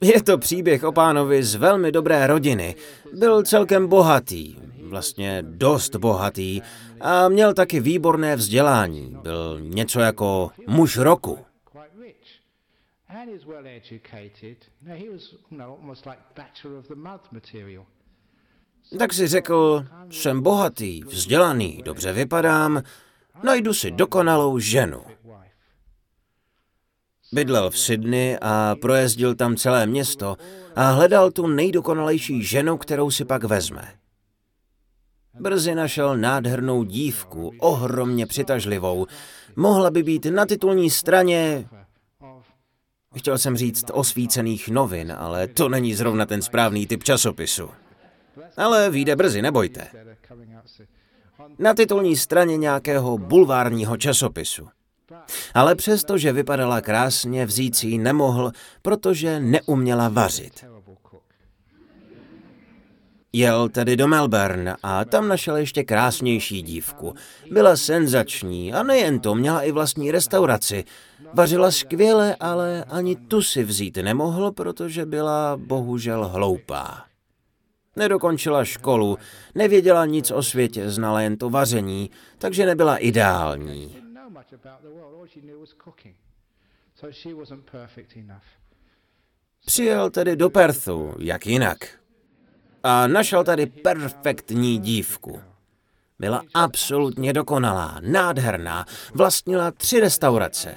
Je 0.00 0.22
to 0.22 0.38
příběh 0.38 0.84
o 0.84 0.92
pánovi 0.92 1.42
z 1.42 1.54
velmi 1.54 1.92
dobré 1.92 2.26
rodiny. 2.26 2.74
Byl 3.12 3.42
celkem 3.42 3.88
bohatý, 3.88 4.56
vlastně 4.88 5.42
dost 5.42 5.96
bohatý 5.96 6.62
a 7.00 7.28
měl 7.28 7.54
taky 7.54 7.80
výborné 7.80 8.36
vzdělání. 8.36 9.16
Byl 9.22 9.60
něco 9.60 10.00
jako 10.00 10.50
muž 10.66 10.96
roku. 10.96 11.38
Tak 18.98 19.12
si 19.12 19.26
řekl, 19.26 19.86
jsem 20.10 20.42
bohatý, 20.42 21.02
vzdělaný, 21.04 21.82
dobře 21.84 22.12
vypadám, 22.12 22.82
najdu 23.42 23.74
si 23.74 23.90
dokonalou 23.90 24.58
ženu. 24.58 25.02
Bydlel 27.32 27.70
v 27.70 27.78
Sydney 27.78 28.38
a 28.42 28.74
projezdil 28.80 29.34
tam 29.34 29.56
celé 29.56 29.86
město 29.86 30.36
a 30.76 30.90
hledal 30.90 31.30
tu 31.30 31.46
nejdokonalejší 31.46 32.42
ženu, 32.42 32.78
kterou 32.78 33.10
si 33.10 33.24
pak 33.24 33.44
vezme. 33.44 33.94
Brzy 35.40 35.74
našel 35.74 36.16
nádhernou 36.16 36.84
dívku, 36.84 37.52
ohromně 37.58 38.26
přitažlivou. 38.26 39.06
Mohla 39.56 39.90
by 39.90 40.02
být 40.02 40.26
na 40.26 40.46
titulní 40.46 40.90
straně... 40.90 41.68
Chtěl 43.16 43.38
jsem 43.38 43.56
říct 43.56 43.84
osvícených 43.92 44.68
novin, 44.68 45.14
ale 45.18 45.46
to 45.48 45.68
není 45.68 45.94
zrovna 45.94 46.26
ten 46.26 46.42
správný 46.42 46.86
typ 46.86 47.04
časopisu. 47.04 47.70
Ale 48.56 48.90
vyjde 48.90 49.16
brzy, 49.16 49.42
nebojte. 49.42 49.86
Na 51.58 51.74
titulní 51.74 52.16
straně 52.16 52.56
nějakého 52.56 53.18
bulvárního 53.18 53.96
časopisu. 53.96 54.68
Ale 55.54 55.74
přesto, 55.74 56.18
že 56.18 56.32
vypadala 56.32 56.80
krásně, 56.80 57.46
vzít 57.46 57.76
si 57.76 57.86
ji 57.86 57.98
nemohl, 57.98 58.52
protože 58.82 59.40
neuměla 59.40 60.08
vařit. 60.08 60.64
Jel 63.36 63.68
tedy 63.68 63.96
do 63.96 64.08
Melbourne 64.08 64.76
a 64.82 65.04
tam 65.04 65.28
našel 65.28 65.56
ještě 65.56 65.84
krásnější 65.84 66.62
dívku. 66.62 67.14
Byla 67.50 67.76
senzační 67.76 68.72
a 68.72 68.82
nejen 68.82 69.20
to, 69.20 69.34
měla 69.34 69.62
i 69.62 69.72
vlastní 69.72 70.10
restauraci. 70.10 70.84
Vařila 71.34 71.70
skvěle, 71.70 72.36
ale 72.40 72.84
ani 72.84 73.16
tu 73.16 73.42
si 73.42 73.64
vzít 73.64 73.96
nemohl, 73.96 74.52
protože 74.52 75.06
byla 75.06 75.56
bohužel 75.56 76.28
hloupá. 76.28 77.04
Nedokončila 77.96 78.64
školu, 78.64 79.18
nevěděla 79.54 80.06
nic 80.06 80.30
o 80.30 80.42
světě, 80.42 80.90
znala 80.90 81.20
jen 81.20 81.36
to 81.36 81.50
vaření, 81.50 82.10
takže 82.38 82.66
nebyla 82.66 82.96
ideální. 82.96 83.96
Přijel 89.66 90.10
tedy 90.10 90.36
do 90.36 90.50
Perthu, 90.50 91.14
jak 91.18 91.46
jinak. 91.46 92.05
A 92.88 93.06
našel 93.06 93.44
tady 93.44 93.66
perfektní 93.66 94.78
dívku. 94.78 95.40
Byla 96.18 96.42
absolutně 96.54 97.32
dokonalá, 97.32 97.98
nádherná, 98.00 98.86
vlastnila 99.14 99.70
tři 99.70 100.00
restaurace. 100.00 100.74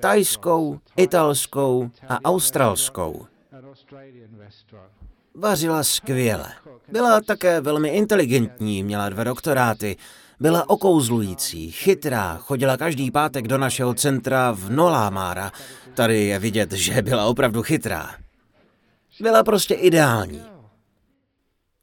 Tajskou, 0.00 0.78
italskou 0.96 1.90
a 2.08 2.18
australskou. 2.24 3.26
Vařila 5.34 5.84
skvěle. 5.84 6.52
Byla 6.88 7.20
také 7.20 7.60
velmi 7.60 7.88
inteligentní, 7.88 8.82
měla 8.82 9.08
dva 9.08 9.24
doktoráty, 9.24 9.96
byla 10.40 10.70
okouzlující, 10.70 11.70
chytrá, 11.70 12.36
chodila 12.36 12.76
každý 12.76 13.10
pátek 13.10 13.48
do 13.48 13.58
našeho 13.58 13.94
centra 13.94 14.52
v 14.52 14.70
Nolámára. 14.70 15.52
Tady 15.94 16.24
je 16.24 16.38
vidět, 16.38 16.72
že 16.72 17.02
byla 17.02 17.26
opravdu 17.26 17.62
chytrá. 17.62 18.10
Byla 19.20 19.44
prostě 19.44 19.74
ideální. 19.74 20.51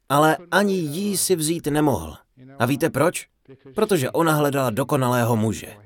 Ale 0.10 0.38
ani 0.52 0.74
jí 0.74 1.18
si 1.18 1.36
vzít 1.36 1.68
nemohl. 1.68 2.18
A 2.60 2.66
víte 2.66 2.90
proč? 2.90 3.28
Protože 3.76 4.12
ona 4.12 4.34
hledala 4.34 4.70
dokonalého 4.70 5.36
muže. 5.36 5.78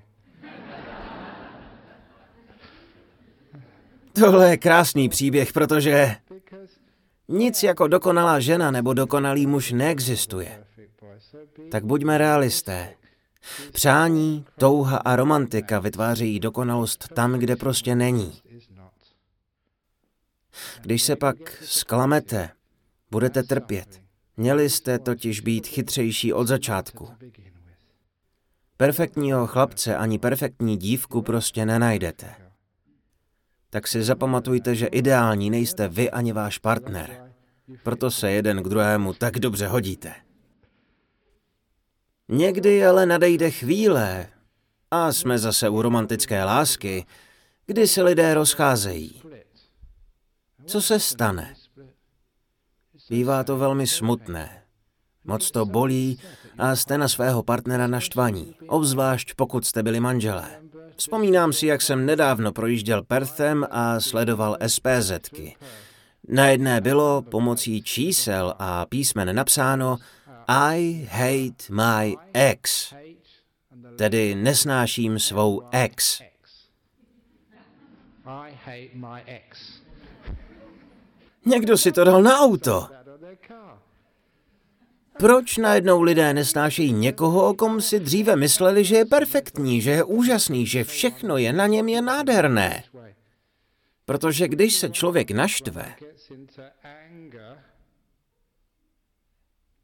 Tohle 4.13 4.49
je 4.49 4.57
krásný 4.57 5.09
příběh, 5.09 5.53
protože 5.53 6.15
nic 7.27 7.63
jako 7.63 7.87
dokonalá 7.87 8.39
žena 8.39 8.71
nebo 8.71 8.93
dokonalý 8.93 9.47
muž 9.47 9.71
neexistuje. 9.71 10.63
Tak 11.71 11.85
buďme 11.85 12.17
realisté. 12.17 12.93
Přání, 13.71 14.45
touha 14.57 14.97
a 14.97 15.15
romantika 15.15 15.79
vytvářejí 15.79 16.39
dokonalost 16.39 17.07
tam, 17.13 17.33
kde 17.33 17.55
prostě 17.55 17.95
není. 17.95 18.41
Když 20.81 21.03
se 21.03 21.15
pak 21.15 21.35
sklamete, 21.63 22.49
budete 23.11 23.43
trpět. 23.43 24.02
Měli 24.37 24.69
jste 24.69 24.99
totiž 24.99 25.39
být 25.39 25.67
chytřejší 25.67 26.33
od 26.33 26.47
začátku. 26.47 27.09
Perfektního 28.77 29.47
chlapce 29.47 29.97
ani 29.97 30.19
perfektní 30.19 30.77
dívku 30.77 31.21
prostě 31.21 31.65
nenajdete. 31.65 32.35
Tak 33.69 33.87
si 33.87 34.03
zapamatujte, 34.03 34.75
že 34.75 34.87
ideální 34.87 35.49
nejste 35.49 35.87
vy 35.87 36.11
ani 36.11 36.33
váš 36.33 36.57
partner. 36.57 37.33
Proto 37.83 38.11
se 38.11 38.31
jeden 38.31 38.63
k 38.63 38.69
druhému 38.69 39.13
tak 39.13 39.39
dobře 39.39 39.67
hodíte. 39.67 40.13
Někdy 42.29 42.85
ale 42.85 43.05
nadejde 43.05 43.51
chvíle, 43.51 44.27
a 44.91 45.13
jsme 45.13 45.39
zase 45.39 45.69
u 45.69 45.81
romantické 45.81 46.43
lásky, 46.43 47.05
kdy 47.65 47.87
se 47.87 48.03
lidé 48.03 48.33
rozcházejí. 48.33 49.21
Co 50.65 50.81
se 50.81 50.99
stane? 50.99 51.55
Bývá 53.13 53.43
to 53.43 53.57
velmi 53.57 53.87
smutné. 53.87 54.63
Moc 55.23 55.51
to 55.51 55.65
bolí 55.65 56.19
a 56.57 56.75
jste 56.75 56.97
na 56.97 57.07
svého 57.07 57.43
partnera 57.43 57.87
naštvaní, 57.87 58.55
obzvlášť 58.67 59.33
pokud 59.35 59.65
jste 59.65 59.83
byli 59.83 59.99
manželé. 59.99 60.49
Vzpomínám 60.95 61.53
si, 61.53 61.67
jak 61.67 61.81
jsem 61.81 62.05
nedávno 62.05 62.51
projížděl 62.51 63.03
Perthem 63.03 63.67
a 63.71 63.99
sledoval 63.99 64.57
SPZky. 64.67 65.55
Na 66.27 66.47
jedné 66.47 66.81
bylo 66.81 67.21
pomocí 67.21 67.83
čísel 67.83 68.53
a 68.59 68.85
písmen 68.85 69.35
napsáno 69.35 69.97
I 70.47 71.07
hate 71.11 71.73
my 71.73 72.15
ex, 72.33 72.93
tedy 73.97 74.35
nesnáším 74.35 75.19
svou 75.19 75.61
ex. 75.71 76.21
Někdo 81.45 81.77
si 81.77 81.91
to 81.91 82.03
dal 82.03 82.23
na 82.23 82.39
auto. 82.39 82.92
Proč 85.19 85.57
najednou 85.57 86.01
lidé 86.01 86.33
nesnášejí 86.33 86.93
někoho, 86.93 87.49
o 87.49 87.53
kom 87.53 87.81
si 87.81 87.99
dříve 87.99 88.35
mysleli, 88.35 88.83
že 88.83 88.95
je 88.95 89.05
perfektní, 89.05 89.81
že 89.81 89.91
je 89.91 90.03
úžasný, 90.03 90.65
že 90.65 90.83
všechno 90.83 91.37
je 91.37 91.53
na 91.53 91.67
něm 91.67 91.89
je 91.89 92.01
nádherné? 92.01 92.83
Protože 94.05 94.47
když 94.47 94.75
se 94.75 94.89
člověk 94.89 95.31
naštve, 95.31 95.95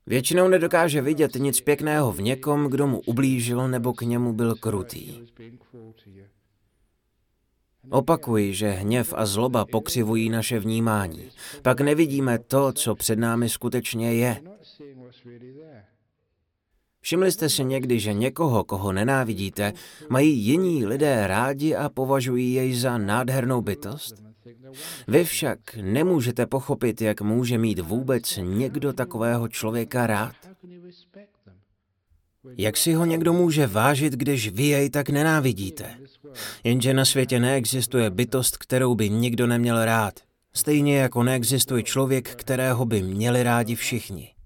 většinou 0.06 0.48
nedokáže 0.48 1.02
vidět 1.02 1.36
nic 1.36 1.62
pěkného 1.62 2.12
v 2.12 2.22
někom, 2.22 2.68
kdo 2.68 2.88
mu 2.88 3.00
ublížil 3.00 3.68
nebo 3.68 3.94
k 3.94 4.02
němu 4.02 4.34
byl 4.34 4.56
krutý. 4.56 5.28
Opakuji, 7.90 8.54
že 8.54 8.70
hněv 8.70 9.14
a 9.18 9.26
zloba 9.26 9.66
pokřivují 9.66 10.30
naše 10.30 10.60
vnímání. 10.60 11.30
Pak 11.62 11.82
nevidíme 11.82 12.40
to, 12.40 12.74
co 12.74 12.96
před 12.96 13.20
námi 13.20 13.50
skutečně 13.50 14.14
je. 14.14 14.42
Všimli 17.10 17.32
jste 17.32 17.50
si 17.50 17.66
někdy, 17.66 18.00
že 18.00 18.14
někoho, 18.14 18.64
koho 18.64 18.92
nenávidíte, 18.92 19.74
mají 20.10 20.38
jiní 20.38 20.86
lidé 20.86 21.28
rádi 21.28 21.76
a 21.76 21.90
považují 21.90 22.54
jej 22.54 22.74
za 22.74 22.98
nádhernou 22.98 23.62
bytost? 23.62 24.16
Vy 25.08 25.24
však 25.24 25.60
nemůžete 25.82 26.46
pochopit, 26.46 27.02
jak 27.02 27.22
může 27.22 27.58
mít 27.58 27.80
vůbec 27.80 28.40
někdo 28.42 28.94
takového 28.94 29.48
člověka 29.48 30.08
rád. 30.08 30.36
Jak 32.58 32.78
si 32.78 32.94
ho 32.94 33.06
někdo 33.06 33.34
může 33.34 33.68
vážit, 33.68 34.14
když 34.14 34.50
vy 34.50 34.64
jej 34.64 34.90
tak 34.90 35.10
nenávidíte? 35.10 35.86
Jenže 36.64 36.94
na 36.94 37.06
světě 37.06 37.40
neexistuje 37.40 38.10
bytost, 38.10 38.58
kterou 38.58 38.96
by 38.96 39.10
nikdo 39.10 39.48
neměl 39.48 39.86
rád. 39.86 40.14
Stejně 40.54 40.98
jako 40.98 41.24
neexistuje 41.24 41.84
člověk, 41.84 42.36
kterého 42.36 42.86
by 42.86 43.02
měli 43.02 43.44
rádi 43.44 43.76
všichni. 43.76 44.39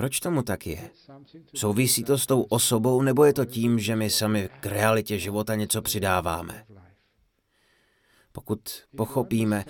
Proč 0.00 0.20
tomu 0.20 0.42
tak 0.42 0.66
je? 0.66 0.90
Souvisí 1.54 2.04
to 2.04 2.18
s 2.18 2.26
tou 2.26 2.42
osobou, 2.42 3.02
nebo 3.02 3.24
je 3.24 3.32
to 3.32 3.44
tím, 3.44 3.78
že 3.78 3.96
my 3.96 4.10
sami 4.10 4.48
k 4.60 4.66
realitě 4.66 5.18
života 5.18 5.54
něco 5.54 5.82
přidáváme? 5.82 6.64
Pokud 8.32 8.60
pochopíme, 8.96 9.64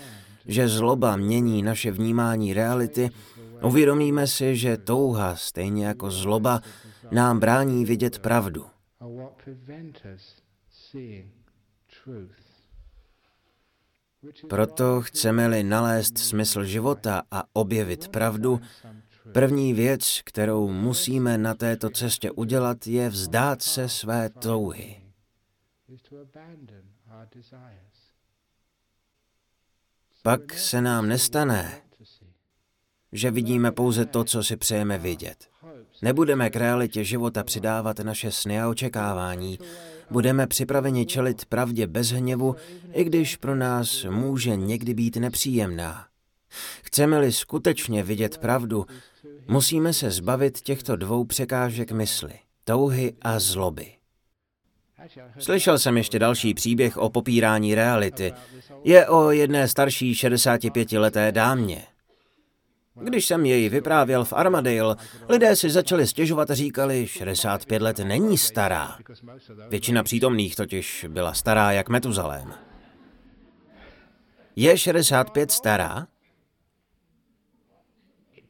že 0.46 0.68
zloba 0.68 1.16
mění 1.16 1.62
naše 1.62 1.90
vnímání 1.90 2.54
reality, 2.54 3.10
uvědomíme 3.62 4.26
si, 4.26 4.56
že 4.56 4.76
touha, 4.76 5.36
stejně 5.36 5.86
jako 5.86 6.10
zloba, 6.10 6.60
nám 7.10 7.40
brání 7.40 7.84
vidět 7.84 8.18
pravdu. 8.18 8.66
Proto 14.48 15.00
chceme-li 15.02 15.62
nalézt 15.62 16.18
smysl 16.18 16.64
života 16.64 17.22
a 17.30 17.42
objevit 17.52 18.08
pravdu, 18.08 18.60
První 19.32 19.74
věc, 19.74 20.20
kterou 20.24 20.68
musíme 20.68 21.38
na 21.38 21.54
této 21.54 21.90
cestě 21.90 22.30
udělat, 22.30 22.86
je 22.86 23.08
vzdát 23.08 23.62
se 23.62 23.88
své 23.88 24.30
touhy. 24.30 25.02
Pak 30.22 30.52
se 30.52 30.80
nám 30.80 31.08
nestane, 31.08 31.82
že 33.12 33.30
vidíme 33.30 33.72
pouze 33.72 34.06
to, 34.06 34.24
co 34.24 34.42
si 34.42 34.56
přejeme 34.56 34.98
vidět. 34.98 35.48
Nebudeme 36.02 36.50
k 36.50 36.56
realitě 36.56 37.04
života 37.04 37.44
přidávat 37.44 37.98
naše 37.98 38.30
sny 38.30 38.60
a 38.60 38.68
očekávání. 38.68 39.58
Budeme 40.10 40.46
připraveni 40.46 41.06
čelit 41.06 41.44
pravdě 41.44 41.86
bez 41.86 42.08
hněvu, 42.10 42.56
i 42.92 43.04
když 43.04 43.36
pro 43.36 43.56
nás 43.56 44.04
může 44.04 44.56
někdy 44.56 44.94
být 44.94 45.16
nepříjemná. 45.16 46.06
Chceme-li 46.82 47.32
skutečně 47.32 48.02
vidět 48.02 48.38
pravdu, 48.38 48.86
musíme 49.50 49.92
se 49.92 50.10
zbavit 50.10 50.60
těchto 50.60 50.96
dvou 50.96 51.24
překážek 51.24 51.92
mysli, 51.92 52.32
touhy 52.64 53.14
a 53.22 53.38
zloby. 53.38 53.92
Slyšel 55.38 55.78
jsem 55.78 55.96
ještě 55.96 56.18
další 56.18 56.54
příběh 56.54 56.96
o 56.96 57.10
popírání 57.10 57.74
reality. 57.74 58.32
Je 58.84 59.08
o 59.08 59.30
jedné 59.30 59.68
starší 59.68 60.14
65-leté 60.14 61.32
dámě. 61.32 61.82
Když 62.94 63.26
jsem 63.26 63.46
jej 63.46 63.68
vyprávěl 63.68 64.24
v 64.24 64.32
Armadale, 64.32 64.96
lidé 65.28 65.56
si 65.56 65.70
začali 65.70 66.06
stěžovat 66.06 66.50
a 66.50 66.54
říkali, 66.54 67.06
65 67.06 67.82
let 67.82 67.98
není 67.98 68.38
stará. 68.38 68.96
Většina 69.68 70.02
přítomných 70.02 70.56
totiž 70.56 71.06
byla 71.08 71.34
stará 71.34 71.72
jak 71.72 71.88
Metuzalém. 71.88 72.54
Je 74.56 74.78
65 74.78 75.50
stará? 75.50 76.06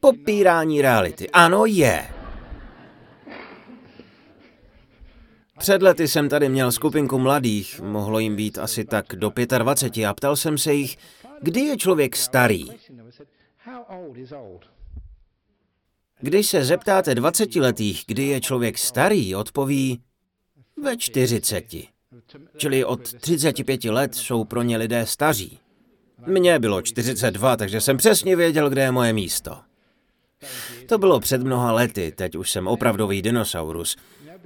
Popírání 0.01 0.81
reality. 0.81 1.29
Ano, 1.29 1.65
je. 1.65 2.07
Před 5.59 5.81
lety 5.81 6.07
jsem 6.07 6.29
tady 6.29 6.49
měl 6.49 6.71
skupinku 6.71 7.19
mladých, 7.19 7.79
mohlo 7.79 8.19
jim 8.19 8.35
být 8.35 8.57
asi 8.57 8.85
tak 8.85 9.05
do 9.15 9.31
25 9.57 10.05
a 10.05 10.13
ptal 10.13 10.35
jsem 10.35 10.57
se 10.57 10.73
jich, 10.73 10.97
kdy 11.41 11.61
je 11.61 11.77
člověk 11.77 12.15
starý. 12.15 12.67
Když 16.19 16.47
se 16.47 16.63
zeptáte 16.63 17.13
20-letých, 17.13 18.03
kdy 18.07 18.27
je 18.27 18.41
člověk 18.41 18.77
starý, 18.77 19.35
odpoví 19.35 20.01
ve 20.83 20.97
40. 20.97 21.65
Čili 22.57 22.85
od 22.85 23.13
35 23.13 23.83
let 23.83 24.15
jsou 24.15 24.43
pro 24.43 24.61
ně 24.61 24.77
lidé 24.77 25.05
staří. 25.05 25.59
Mně 26.25 26.59
bylo 26.59 26.81
42, 26.81 27.57
takže 27.57 27.81
jsem 27.81 27.97
přesně 27.97 28.35
věděl, 28.35 28.69
kde 28.69 28.81
je 28.81 28.91
moje 28.91 29.13
místo. 29.13 29.70
To 30.85 30.97
bylo 30.97 31.19
před 31.19 31.43
mnoha 31.43 31.71
lety, 31.71 32.13
teď 32.15 32.35
už 32.35 32.51
jsem 32.51 32.67
opravdový 32.67 33.21
dinosaurus. 33.21 33.95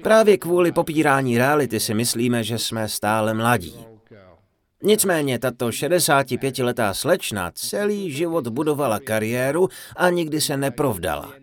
Právě 0.03 0.37
kvůli 0.37 0.71
popírání 0.71 1.37
reality 1.37 1.79
si 1.79 1.93
myslíme, 1.93 2.43
že 2.43 2.57
jsme 2.57 2.89
stále 2.89 3.33
mladí. 3.33 3.75
Nicméně 4.83 5.39
tato 5.39 5.69
65-letá 5.69 6.93
slečna 6.93 7.51
celý 7.53 8.11
život 8.11 8.47
budovala 8.47 8.99
kariéru 8.99 9.69
a 9.95 10.09
nikdy 10.09 10.41
se 10.41 10.57
neprovdala. 10.57 11.33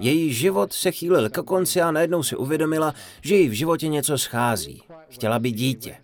Její 0.00 0.32
život 0.32 0.72
se 0.72 0.92
chýlil 0.92 1.30
ke 1.30 1.42
konci 1.42 1.80
a 1.80 1.90
najednou 1.90 2.22
si 2.22 2.36
uvědomila, 2.36 2.94
že 3.22 3.34
jí 3.34 3.48
v 3.48 3.52
životě 3.52 3.88
něco 3.88 4.18
schází. 4.18 4.82
Chtěla 5.12 5.38
by 5.38 5.50
dítě. 5.50 5.96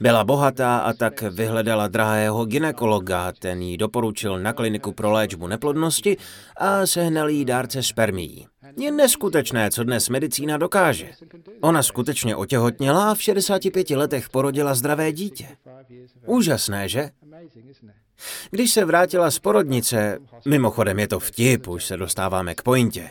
Byla 0.00 0.24
bohatá 0.24 0.78
a 0.78 0.92
tak 0.92 1.22
vyhledala 1.22 1.88
drahého 1.88 2.44
ginekologa, 2.44 3.32
ten 3.38 3.62
jí 3.62 3.76
doporučil 3.76 4.38
na 4.38 4.52
kliniku 4.52 4.92
pro 4.92 5.12
léčbu 5.12 5.46
neplodnosti 5.46 6.16
a 6.56 6.86
sehnal 6.86 7.28
jí 7.28 7.44
dárce 7.44 7.82
spermií. 7.82 8.46
Je 8.76 8.90
neskutečné, 8.92 9.70
co 9.70 9.84
dnes 9.84 10.08
medicína 10.08 10.56
dokáže. 10.56 11.10
Ona 11.60 11.82
skutečně 11.82 12.36
otěhotněla 12.36 13.10
a 13.10 13.14
v 13.14 13.22
65 13.22 13.90
letech 13.90 14.28
porodila 14.28 14.74
zdravé 14.74 15.12
dítě. 15.12 15.48
Úžasné, 16.26 16.88
že? 16.88 17.10
Když 18.50 18.70
se 18.70 18.84
vrátila 18.84 19.30
z 19.30 19.38
porodnice, 19.38 20.18
mimochodem 20.46 20.98
je 20.98 21.08
to 21.08 21.20
vtip, 21.20 21.68
už 21.68 21.84
se 21.84 21.96
dostáváme 21.96 22.54
k 22.54 22.62
pointě. 22.62 23.10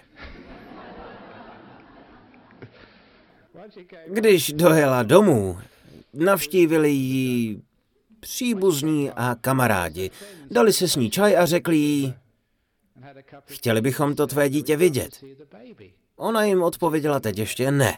Když 4.08 4.54
dojela 4.54 5.04
domů, 5.04 5.58
navštívili 6.14 6.90
ji 6.90 7.62
příbuzní 8.20 9.12
a 9.12 9.36
kamarádi. 9.42 10.12
Dali 10.52 10.74
se 10.74 10.88
s 10.88 10.96
ní 10.96 11.10
čaj 11.10 11.38
a 11.38 11.46
řekli 11.46 11.78
jí, 11.78 12.14
chtěli 13.46 13.82
bychom 13.82 14.16
to 14.16 14.28
tvé 14.28 14.50
dítě 14.50 14.78
vidět. 14.78 15.24
Ona 16.16 16.44
jim 16.44 16.64
odpověděla 16.64 17.20
teď 17.20 17.38
ještě 17.38 17.72
ne. 17.72 17.98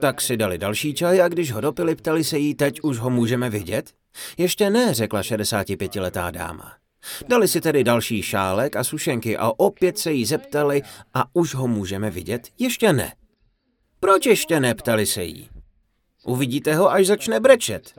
Tak 0.00 0.20
si 0.20 0.36
dali 0.36 0.58
další 0.58 0.94
čaj 0.94 1.22
a 1.22 1.28
když 1.28 1.52
ho 1.52 1.60
dopili, 1.60 1.94
ptali 1.94 2.24
se 2.24 2.38
jí, 2.38 2.54
teď 2.54 2.80
už 2.82 2.98
ho 2.98 3.10
můžeme 3.10 3.50
vidět? 3.50 3.92
Ještě 4.38 4.70
ne, 4.70 4.94
řekla 4.94 5.20
65-letá 5.20 6.30
dáma. 6.30 6.72
Dali 7.28 7.48
si 7.48 7.60
tedy 7.60 7.84
další 7.84 8.22
šálek 8.22 8.76
a 8.76 8.84
sušenky 8.84 9.36
a 9.36 9.52
opět 9.56 9.98
se 9.98 10.12
jí 10.12 10.24
zeptali, 10.24 10.82
a 11.14 11.24
už 11.32 11.54
ho 11.54 11.68
můžeme 11.68 12.10
vidět? 12.10 12.48
Ještě 12.58 12.92
ne. 12.92 13.12
Proč 14.02 14.26
ještě 14.26 14.60
ne, 14.60 14.74
ptali 14.74 15.06
se 15.06 15.22
jí. 15.22 15.50
Uvidíte 16.24 16.74
ho, 16.74 16.90
až 16.90 17.06
začne 17.06 17.40
brečet. 17.40 17.94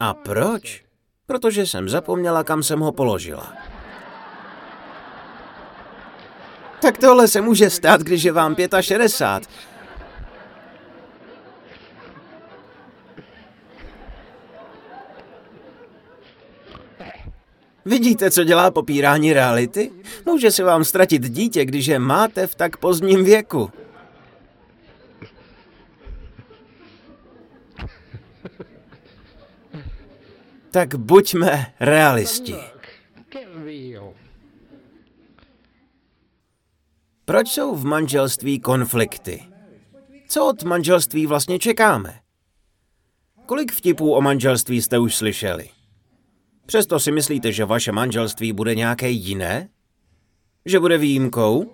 A 0.00 0.14
proč? 0.14 0.84
Protože 1.26 1.66
jsem 1.66 1.88
zapomněla, 1.88 2.44
kam 2.44 2.62
jsem 2.62 2.80
ho 2.80 2.92
položila. 2.92 3.52
Tak 6.82 6.98
tohle 6.98 7.28
se 7.28 7.40
může 7.40 7.70
stát, 7.70 8.00
když 8.00 8.22
je 8.22 8.32
vám 8.32 8.56
65. 8.80 9.74
Vidíte, 17.84 18.30
co 18.30 18.44
dělá 18.44 18.70
popírání 18.70 19.32
reality? 19.32 19.90
Může 20.26 20.50
se 20.50 20.64
vám 20.64 20.84
ztratit 20.84 21.22
dítě, 21.22 21.64
když 21.64 21.86
je 21.86 21.98
máte 21.98 22.46
v 22.46 22.54
tak 22.54 22.76
pozdním 22.76 23.24
věku. 23.24 23.70
Tak 30.70 30.94
buďme 30.94 31.74
realisti. 31.80 32.54
Proč 37.24 37.48
jsou 37.48 37.74
v 37.74 37.84
manželství 37.84 38.60
konflikty? 38.60 39.42
Co 40.28 40.46
od 40.46 40.62
manželství 40.62 41.26
vlastně 41.26 41.58
čekáme? 41.58 42.20
Kolik 43.46 43.72
vtipů 43.72 44.14
o 44.14 44.20
manželství 44.20 44.82
jste 44.82 44.98
už 44.98 45.16
slyšeli? 45.16 45.73
Přesto 46.66 47.00
si 47.00 47.12
myslíte, 47.12 47.52
že 47.52 47.64
vaše 47.64 47.92
manželství 47.92 48.52
bude 48.52 48.74
nějaké 48.74 49.08
jiné? 49.08 49.68
Že 50.64 50.80
bude 50.80 50.98
výjimkou? 50.98 51.70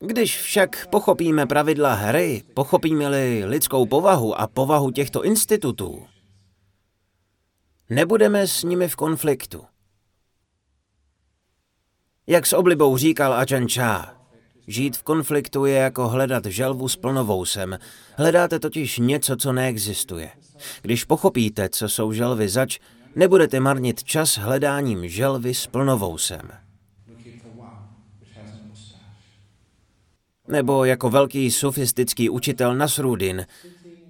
Když 0.00 0.40
však 0.40 0.86
pochopíme 0.86 1.46
pravidla 1.46 1.94
hry, 1.94 2.42
pochopíme-li 2.54 3.44
lidskou 3.44 3.86
povahu 3.86 4.40
a 4.40 4.46
povahu 4.46 4.90
těchto 4.90 5.24
institutů, 5.24 6.06
nebudeme 7.90 8.46
s 8.46 8.62
nimi 8.62 8.88
v 8.88 8.96
konfliktu. 8.96 9.64
Jak 12.26 12.46
s 12.46 12.52
oblibou 12.52 12.96
říkal 12.96 13.32
Ajahn 13.32 13.68
Chah, 13.68 14.20
žít 14.66 14.96
v 14.96 15.02
konfliktu 15.02 15.64
je 15.64 15.74
jako 15.74 16.08
hledat 16.08 16.46
želvu 16.46 16.88
s 16.88 16.96
plnovousem. 16.96 17.78
Hledáte 18.16 18.58
totiž 18.58 18.98
něco, 18.98 19.36
co 19.36 19.52
neexistuje. 19.52 20.30
Když 20.82 21.04
pochopíte, 21.04 21.68
co 21.68 21.88
jsou 21.88 22.12
želvy 22.12 22.48
zač, 22.48 22.78
nebudete 23.16 23.60
marnit 23.60 24.04
čas 24.04 24.38
hledáním 24.38 25.08
želvy 25.08 25.54
s 25.54 25.66
plnovousem. 25.66 26.50
Nebo 30.48 30.84
jako 30.84 31.10
velký 31.10 31.50
sofistický 31.50 32.30
učitel 32.30 32.74
Nasrudin, 32.74 33.46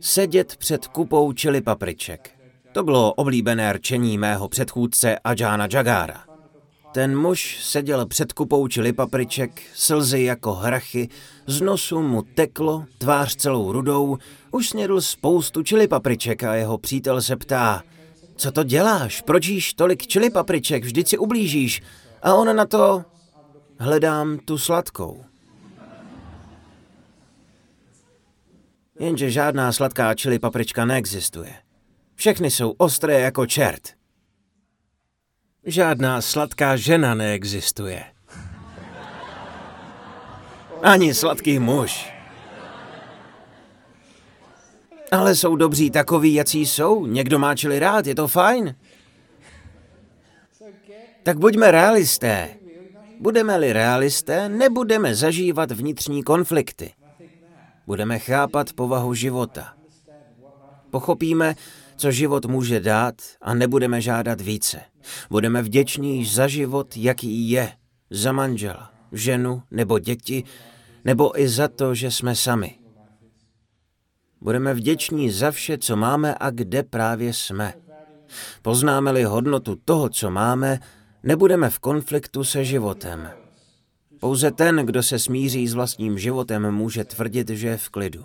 sedět 0.00 0.56
před 0.56 0.86
kupou 0.86 1.32
čili 1.32 1.60
papriček. 1.60 2.30
To 2.72 2.82
bylo 2.82 3.14
oblíbené 3.14 3.72
rčení 3.72 4.18
mého 4.18 4.48
předchůdce 4.48 5.18
Ajana 5.18 5.68
Jagara. 5.72 6.24
Ten 6.92 7.18
muž 7.18 7.58
seděl 7.62 8.06
před 8.06 8.32
kupou 8.32 8.68
čili 8.68 8.92
papriček, 8.92 9.62
slzy 9.74 10.22
jako 10.22 10.52
hrachy, 10.52 11.08
z 11.46 11.60
nosu 11.60 12.02
mu 12.02 12.22
teklo, 12.22 12.84
tvář 12.98 13.36
celou 13.36 13.72
rudou, 13.72 14.18
už 14.50 14.68
snědl 14.68 15.00
spoustu 15.00 15.62
čili 15.62 15.88
papriček 15.88 16.42
a 16.42 16.54
jeho 16.54 16.78
přítel 16.78 17.22
se 17.22 17.36
ptá, 17.36 17.82
co 18.36 18.52
to 18.52 18.64
děláš, 18.64 19.20
proč 19.20 19.46
jíš 19.46 19.74
tolik 19.74 20.06
čili 20.06 20.30
papriček, 20.30 20.84
vždyť 20.84 21.08
si 21.08 21.18
ublížíš. 21.18 21.82
A 22.22 22.34
on 22.34 22.56
na 22.56 22.66
to, 22.66 23.04
hledám 23.78 24.38
tu 24.38 24.58
sladkou. 24.58 25.24
Jenže 28.98 29.30
žádná 29.30 29.72
sladká 29.72 30.14
čili 30.14 30.38
paprička 30.38 30.84
neexistuje. 30.84 31.54
Všechny 32.14 32.50
jsou 32.50 32.70
ostré 32.70 33.20
jako 33.20 33.46
čert. 33.46 33.88
Žádná 35.64 36.20
sladká 36.22 36.76
žena 36.76 37.14
neexistuje. 37.14 38.04
Ani 40.82 41.14
sladký 41.14 41.58
muž. 41.58 42.15
Ale 45.16 45.34
jsou 45.34 45.56
dobří 45.56 45.90
takoví, 45.90 46.34
jací 46.34 46.66
jsou. 46.66 47.06
Někdo 47.06 47.38
má 47.38 47.54
čili 47.54 47.78
rád, 47.78 48.06
je 48.06 48.14
to 48.14 48.28
fajn. 48.28 48.74
Tak 51.22 51.38
buďme 51.38 51.70
realisté. 51.70 52.48
Budeme-li 53.20 53.72
realisté, 53.72 54.48
nebudeme 54.48 55.14
zažívat 55.14 55.70
vnitřní 55.70 56.22
konflikty. 56.22 56.92
Budeme 57.86 58.18
chápat 58.18 58.72
povahu 58.72 59.14
života. 59.14 59.74
Pochopíme, 60.90 61.54
co 61.96 62.10
život 62.10 62.46
může 62.46 62.80
dát 62.80 63.14
a 63.42 63.54
nebudeme 63.54 64.00
žádat 64.00 64.40
více. 64.40 64.80
Budeme 65.30 65.62
vděční 65.62 66.24
za 66.24 66.48
život, 66.48 66.96
jaký 66.96 67.50
je, 67.50 67.72
za 68.10 68.32
manžela, 68.32 68.90
ženu 69.12 69.62
nebo 69.70 69.98
děti, 69.98 70.44
nebo 71.04 71.40
i 71.40 71.48
za 71.48 71.68
to, 71.68 71.94
že 71.94 72.10
jsme 72.10 72.36
sami. 72.36 72.85
Budeme 74.46 74.74
vděční 74.74 75.30
za 75.30 75.50
vše, 75.50 75.78
co 75.78 75.96
máme 75.96 76.34
a 76.40 76.50
kde 76.50 76.82
právě 76.82 77.32
jsme. 77.32 77.74
Poznáme-li 78.62 79.24
hodnotu 79.24 79.76
toho, 79.84 80.08
co 80.08 80.30
máme, 80.30 80.80
nebudeme 81.22 81.70
v 81.70 81.78
konfliktu 81.78 82.44
se 82.44 82.64
životem. 82.64 83.30
Pouze 84.20 84.50
ten, 84.50 84.76
kdo 84.76 85.02
se 85.02 85.18
smíří 85.18 85.68
s 85.68 85.74
vlastním 85.74 86.18
životem, 86.18 86.70
může 86.70 87.04
tvrdit, 87.04 87.48
že 87.48 87.68
je 87.68 87.76
v 87.76 87.88
klidu. 87.88 88.24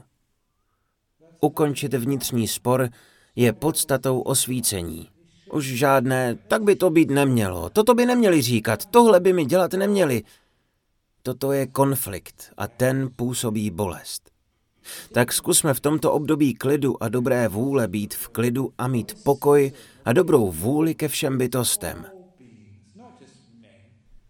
Ukončit 1.40 1.94
vnitřní 1.94 2.48
spor 2.48 2.90
je 3.36 3.54
podstatou 3.54 4.20
osvícení. 4.20 5.10
Už 5.52 5.66
žádné, 5.66 6.36
tak 6.48 6.64
by 6.64 6.76
to 6.76 6.90
být 6.90 7.10
nemělo, 7.10 7.70
toto 7.70 7.94
by 7.94 8.06
neměli 8.06 8.42
říkat, 8.42 8.86
tohle 8.86 9.20
by 9.20 9.34
mi 9.34 9.46
dělat 9.46 9.74
neměli. 9.74 10.24
Toto 11.24 11.52
je 11.52 11.68
konflikt 11.68 12.54
a 12.58 12.68
ten 12.68 13.10
působí 13.16 13.70
bolest. 13.70 14.31
Tak 15.12 15.34
zkusme 15.34 15.74
v 15.74 15.80
tomto 15.80 16.12
období 16.12 16.54
klidu 16.54 17.04
a 17.04 17.10
dobré 17.10 17.48
vůle 17.48 17.88
být 17.88 18.14
v 18.14 18.28
klidu 18.28 18.74
a 18.78 18.88
mít 18.88 19.24
pokoj 19.24 19.72
a 20.06 20.14
dobrou 20.14 20.52
vůli 20.52 20.96
ke 20.96 21.08
všem 21.08 21.38
bytostem. 21.38 22.06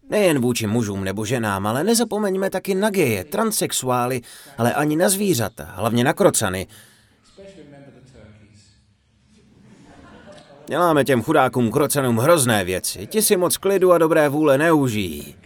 Nejen 0.10 0.40
vůči 0.40 0.68
mužům 0.68 1.04
nebo 1.04 1.26
ženám, 1.26 1.68
ale 1.68 1.84
nezapomeňme 1.84 2.50
taky 2.50 2.76
na 2.76 2.90
geje, 2.90 3.24
transexuály, 3.24 4.22
ale 4.58 4.74
ani 4.74 4.96
na 4.96 5.10
zvířata, 5.10 5.64
hlavně 5.64 6.04
na 6.04 6.14
krocany. 6.14 6.68
Děláme 10.68 11.06
těm 11.06 11.24
chudákům 11.24 11.72
krocanům 11.72 12.18
hrozné 12.18 12.64
věci, 12.64 13.08
ti 13.08 13.22
si 13.22 13.38
moc 13.38 13.58
klidu 13.58 13.92
a 13.92 13.98
dobré 13.98 14.30
vůle 14.30 14.58
neužijí. 14.58 15.41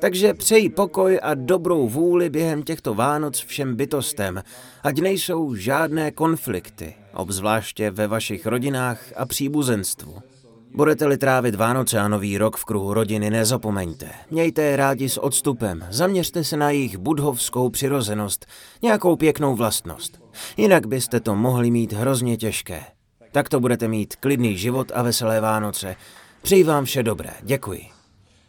Takže 0.00 0.34
přeji 0.34 0.68
pokoj 0.68 1.20
a 1.22 1.34
dobrou 1.34 1.88
vůli 1.88 2.30
během 2.30 2.62
těchto 2.62 2.94
Vánoc 2.94 3.38
všem 3.38 3.76
bytostem, 3.76 4.42
ať 4.82 4.98
nejsou 4.98 5.54
žádné 5.54 6.10
konflikty, 6.10 6.94
obzvláště 7.14 7.90
ve 7.90 8.06
vašich 8.06 8.46
rodinách 8.46 9.00
a 9.16 9.26
příbuzenstvu. 9.26 10.18
Budete-li 10.74 11.18
trávit 11.18 11.54
Vánoce 11.54 12.00
a 12.00 12.08
Nový 12.08 12.38
rok 12.38 12.56
v 12.56 12.64
kruhu 12.64 12.94
rodiny, 12.94 13.30
nezapomeňte. 13.30 14.10
Mějte 14.30 14.62
je 14.62 14.76
rádi 14.76 15.08
s 15.08 15.20
odstupem, 15.20 15.86
zaměřte 15.90 16.44
se 16.44 16.56
na 16.56 16.70
jejich 16.70 16.98
budhovskou 16.98 17.70
přirozenost, 17.70 18.46
nějakou 18.82 19.16
pěknou 19.16 19.54
vlastnost. 19.54 20.20
Jinak 20.56 20.86
byste 20.86 21.20
to 21.20 21.34
mohli 21.34 21.70
mít 21.70 21.92
hrozně 21.92 22.36
těžké. 22.36 22.82
Tak 23.32 23.48
to 23.48 23.60
budete 23.60 23.88
mít 23.88 24.16
klidný 24.16 24.58
život 24.58 24.92
a 24.94 25.02
veselé 25.02 25.40
Vánoce. 25.40 25.96
Přeji 26.42 26.64
vám 26.64 26.84
vše 26.84 27.02
dobré. 27.02 27.30
Děkuji. 27.42 27.82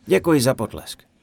Děkuji 0.06 0.41
za 0.41 0.54
potlesk. 0.54 1.14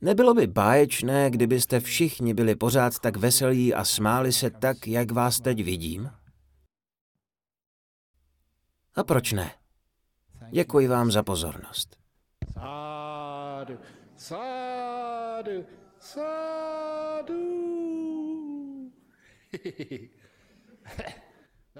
Nebylo 0.00 0.34
by 0.34 0.46
báječné, 0.46 1.30
kdybyste 1.30 1.80
všichni 1.80 2.34
byli 2.34 2.54
pořád 2.54 2.98
tak 2.98 3.16
veselí 3.16 3.74
a 3.74 3.84
smáli 3.84 4.32
se 4.32 4.50
tak, 4.50 4.86
jak 4.86 5.10
vás 5.10 5.40
teď 5.40 5.64
vidím? 5.64 6.10
A 8.94 9.04
proč 9.04 9.32
ne? 9.32 9.50
Děkuji 10.50 10.88
vám 10.88 11.10
za 11.10 11.22
pozornost. 11.22 11.96
Sádu, 12.54 13.78
sádu, 14.16 15.64
sádu. 16.00 17.42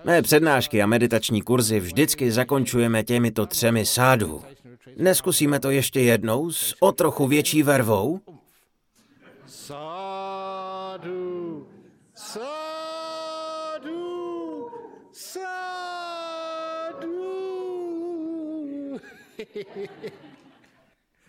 Mé 0.05 0.23
přednášky 0.23 0.83
a 0.83 0.87
meditační 0.87 1.43
kurzy 1.43 1.81
vždycky 1.81 2.33
zakončujeme 2.33 3.03
těmito 3.03 3.47
třemi 3.47 3.87
sádu. 3.87 4.43
Neskusíme 4.97 5.61
to 5.61 5.71
ještě 5.71 6.01
jednou 6.01 6.51
s 6.51 6.77
o 6.81 6.93
trochu 6.93 7.27
větší 7.27 7.63
vervou? 7.63 8.21
Sádu, 9.47 10.99
sádu, 12.15 13.11
sádu. 15.13 15.73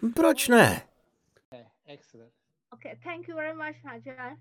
Proč 0.15 0.47
ne? 0.47 0.81
Excellent. 1.85 2.31
Okay, 2.73 2.95
thank 3.03 3.27
you 3.27 3.35
very 3.35 3.53
much, 3.53 3.75
Hajar. 3.83 4.37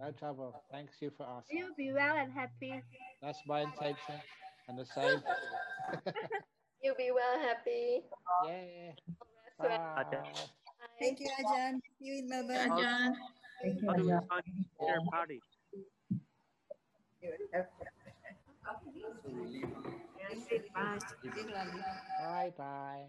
No 0.00 0.12
trouble. 0.12 0.52
Thanks 0.70 1.02
you 1.02 1.10
for 1.10 1.26
asking. 1.26 1.58
You 1.60 1.74
be 1.76 1.92
well 1.92 2.16
and 2.16 2.32
happy. 2.32 2.82
That's 3.20 3.38
my 3.46 3.62
intention. 3.62 4.20
And 4.68 4.78
the 4.78 4.84
same. 4.84 5.22
You 6.84 6.94
be 6.98 7.10
well, 7.10 7.40
happy. 7.40 8.04
Yeah. 8.44 8.92
Bye. 9.58 9.80
Bye. 9.96 10.04
Thank 11.00 11.18
you, 11.18 11.30
Ajan. 11.40 11.80
See 11.98 12.04
you 12.04 12.18
in 12.18 12.28
Melbourne. 12.28 12.72
Ajan. 12.72 13.16
How 13.86 13.94
do 13.94 14.04
we 14.04 14.12
find 14.28 14.44
their 14.86 15.00
party? 15.10 15.40
Bye 22.20 22.52
bye. 22.58 23.08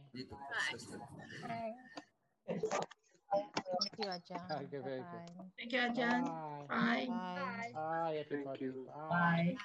Thank 3.36 3.99
you, 3.99 4.05
Ajahn. 4.05 4.51
Okay, 4.51 4.79
very 4.83 4.99
good. 4.99 5.25
Bye-bye. 5.38 5.49
Thank 5.57 5.71
you, 5.73 5.79
Ajan. 5.79 6.23
Bye. 6.23 6.65
Bye. 6.69 7.05
Bye. 7.07 7.71
Bye, 7.73 8.23
everybody. 8.25 8.67
Bye. 9.09 9.55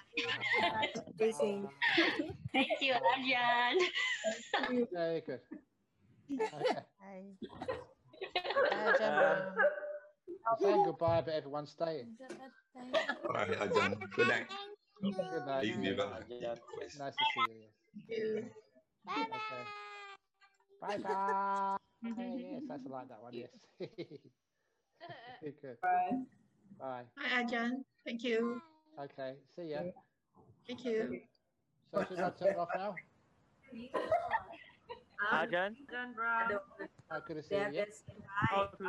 Thank 2.52 2.80
you, 2.80 2.94
Ajan. 2.94 3.76
Very 4.92 5.20
good. 5.20 5.40
Okay. 6.30 6.82
Bye. 7.00 7.36
Bye, 8.70 8.92
Ajahn. 8.92 9.54
We're 10.50 10.70
saying 10.70 10.84
goodbye, 10.84 11.22
but 11.22 11.34
everyone's 11.34 11.70
staying. 11.70 12.16
Bye, 13.28 13.46
Ajahn. 13.46 14.00
Good 14.16 14.28
night. 14.28 14.46
Good 15.02 15.46
night. 15.46 15.62
Leave 15.64 15.78
me 15.78 15.96
Nice 15.96 17.16
to 17.16 17.24
see 17.34 17.44
you. 17.48 17.64
yes. 18.08 18.44
Thank 19.06 19.28
you. 19.28 19.34
Okay. 20.80 21.02
Bye 21.04 21.76
bye. 22.02 22.34
yes, 22.36 22.62
that's 22.68 22.86
like 22.86 23.08
that 23.08 23.22
one. 23.22 23.34
Yes. 23.34 23.48
Very 25.40 25.54
good. 25.62 25.80
Bye. 25.80 26.24
Bye. 26.78 27.02
Bye, 27.16 27.42
Ajan. 27.42 27.84
Thank 28.04 28.24
you. 28.24 28.60
Okay. 28.98 29.34
See 29.56 29.70
ya. 29.70 29.80
Thank 30.66 30.84
you. 30.84 31.20
So 31.92 32.04
should 32.08 32.20
I 32.20 32.30
turn 32.30 32.56
off 32.56 32.68
now? 32.76 32.94
Ajan? 35.32 35.74
Oh, 37.10 37.20
good 37.26 37.36
to 37.36 37.42
see 37.42 37.54
you. 37.54 37.66
Yeah. 37.72 37.84
How 38.48 38.64
to 38.78 38.84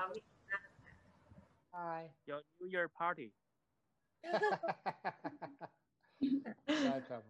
Bye. 1.73 2.09
your 2.25 2.41
New 2.59 2.67
Year 2.69 2.87
party? 2.89 3.31
no 6.67 7.01
trouble. 7.07 7.25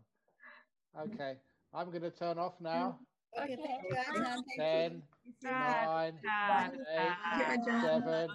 Okay. 1.00 1.38
I'm 1.74 1.90
going 1.90 2.02
to 2.02 2.12
turn 2.12 2.38
off 2.38 2.60
now. 2.60 3.00
Okay, 3.42 3.56
thank 3.56 3.84
you, 3.84 3.96
Ajan. 3.96 4.44
Thank 4.58 4.94
you. 4.94 5.02
Ten, 5.42 5.52
nine, 5.52 6.20
Thank 6.22 6.74
you, 6.76 6.86
eight, 6.90 7.18
Ajan. 7.60 7.82
seven, 7.82 8.30